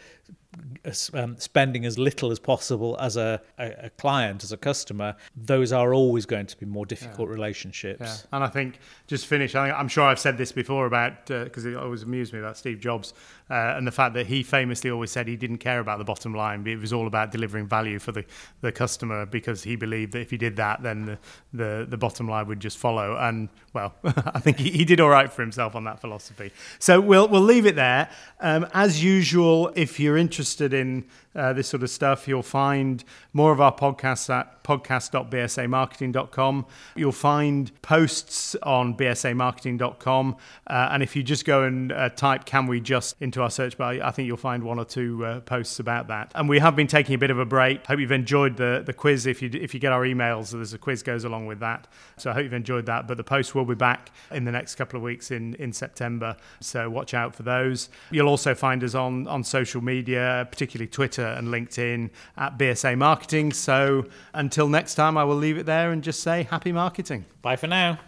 um, 1.12 1.36
spending 1.38 1.84
as 1.84 1.98
little 1.98 2.30
as 2.30 2.38
possible 2.38 2.96
as 3.00 3.16
a, 3.16 3.40
a, 3.58 3.86
a, 3.86 3.90
client, 3.90 4.42
as 4.42 4.52
a 4.52 4.56
customer, 4.56 5.14
those 5.36 5.72
are 5.72 5.92
always 5.92 6.24
going 6.24 6.46
to 6.46 6.56
be 6.56 6.64
more 6.64 6.86
difficult 6.86 7.28
yeah. 7.28 7.34
relationships. 7.34 8.00
Yeah. 8.00 8.36
And 8.36 8.44
I 8.44 8.48
think, 8.48 8.78
just 9.06 9.26
finish, 9.26 9.54
I, 9.54 9.78
am 9.78 9.88
sure 9.88 10.04
I've 10.04 10.18
said 10.18 10.38
this 10.38 10.52
before 10.52 10.86
about, 10.86 11.26
because 11.26 11.66
uh, 11.66 11.70
it 11.70 11.76
always 11.76 12.02
amused 12.02 12.32
me 12.32 12.38
about 12.38 12.56
Steve 12.56 12.80
Jobs 12.80 13.12
uh, 13.50 13.74
and 13.76 13.86
the 13.86 13.92
fact 13.92 14.14
that 14.14 14.26
he 14.26 14.42
famously 14.42 14.90
always 14.90 15.10
said 15.10 15.28
he 15.28 15.36
didn't 15.36 15.58
care 15.58 15.80
about 15.80 15.98
the 15.98 16.04
bottom 16.04 16.34
line, 16.34 16.66
it 16.66 16.80
was 16.80 16.92
all 16.92 17.06
about 17.06 17.30
delivering 17.30 17.66
value 17.66 17.98
for 17.98 18.12
the, 18.12 18.24
the 18.62 18.72
customer 18.72 19.26
because 19.26 19.62
he 19.62 19.76
believed 19.76 20.12
that 20.12 20.20
if 20.20 20.30
he 20.30 20.38
did 20.38 20.56
that, 20.56 20.82
then 20.82 21.04
the, 21.04 21.18
the, 21.52 21.86
the 21.90 21.98
bottom 21.98 22.28
line 22.28 22.46
would 22.46 22.60
just 22.60 22.78
follow. 22.78 23.16
And, 23.18 23.50
well, 23.74 23.94
I 24.04 24.40
think 24.40 24.58
he, 24.58 24.70
he, 24.70 24.84
did 24.84 25.00
all 25.00 25.10
right 25.10 25.30
for 25.30 25.42
himself 25.42 25.74
on 25.74 25.84
that 25.84 26.00
philosophy. 26.00 26.52
So 26.78 27.00
we'll, 27.00 27.28
we'll 27.28 27.42
leave 27.42 27.66
it 27.66 27.76
there. 27.76 28.08
Um, 28.40 28.66
as 28.72 29.04
usual, 29.04 29.70
if 29.74 30.00
you're 30.00 30.16
interested 30.16 30.37
in 30.74 31.04
uh, 31.38 31.52
this 31.52 31.68
sort 31.68 31.82
of 31.82 31.90
stuff. 31.90 32.28
You'll 32.28 32.42
find 32.42 33.04
more 33.32 33.52
of 33.52 33.60
our 33.60 33.74
podcasts 33.74 34.28
at 34.28 34.62
podcast.bsamarketing.com. 34.64 36.66
You'll 36.96 37.12
find 37.12 37.82
posts 37.82 38.56
on 38.62 38.96
bsamarketing.com. 38.96 40.36
Uh, 40.66 40.88
and 40.90 41.02
if 41.02 41.16
you 41.16 41.22
just 41.22 41.44
go 41.44 41.62
and 41.62 41.92
uh, 41.92 42.08
type 42.10 42.44
Can 42.44 42.66
We 42.66 42.80
Just 42.80 43.16
into 43.20 43.42
our 43.42 43.50
search 43.50 43.78
bar, 43.78 43.94
I 44.02 44.10
think 44.10 44.26
you'll 44.26 44.36
find 44.36 44.62
one 44.62 44.78
or 44.78 44.84
two 44.84 45.24
uh, 45.24 45.40
posts 45.40 45.80
about 45.80 46.08
that. 46.08 46.32
And 46.34 46.48
we 46.48 46.58
have 46.58 46.76
been 46.76 46.86
taking 46.86 47.14
a 47.14 47.18
bit 47.18 47.30
of 47.30 47.38
a 47.38 47.46
break. 47.46 47.86
Hope 47.86 48.00
you've 48.00 48.12
enjoyed 48.12 48.56
the, 48.56 48.82
the 48.84 48.92
quiz. 48.92 49.26
If 49.26 49.40
you, 49.40 49.50
if 49.52 49.74
you 49.74 49.80
get 49.80 49.92
our 49.92 50.02
emails, 50.02 50.50
there's 50.50 50.74
a 50.74 50.78
quiz 50.78 51.02
goes 51.02 51.24
along 51.24 51.46
with 51.46 51.60
that. 51.60 51.86
So 52.16 52.30
I 52.30 52.34
hope 52.34 52.44
you've 52.44 52.52
enjoyed 52.52 52.86
that. 52.86 53.08
But 53.08 53.16
the 53.16 53.24
posts 53.24 53.54
will 53.54 53.64
be 53.64 53.74
back 53.74 54.10
in 54.30 54.44
the 54.44 54.52
next 54.52 54.74
couple 54.74 54.96
of 54.96 55.02
weeks 55.02 55.30
in, 55.30 55.54
in 55.54 55.72
September. 55.72 56.36
So 56.60 56.90
watch 56.90 57.14
out 57.14 57.34
for 57.34 57.44
those. 57.44 57.88
You'll 58.10 58.28
also 58.28 58.54
find 58.54 58.82
us 58.82 58.94
on, 58.94 59.26
on 59.28 59.44
social 59.44 59.80
media, 59.80 60.46
particularly 60.50 60.88
Twitter 60.88 61.18
Twitter 61.18 61.27
and 61.36 61.48
LinkedIn 61.48 62.10
at 62.36 62.58
BSA 62.58 62.96
Marketing. 62.96 63.52
So 63.52 64.06
until 64.32 64.68
next 64.68 64.94
time, 64.94 65.16
I 65.16 65.24
will 65.24 65.36
leave 65.36 65.58
it 65.58 65.66
there 65.66 65.92
and 65.92 66.02
just 66.02 66.22
say 66.22 66.44
happy 66.44 66.72
marketing. 66.72 67.24
Bye 67.42 67.56
for 67.56 67.66
now. 67.66 67.98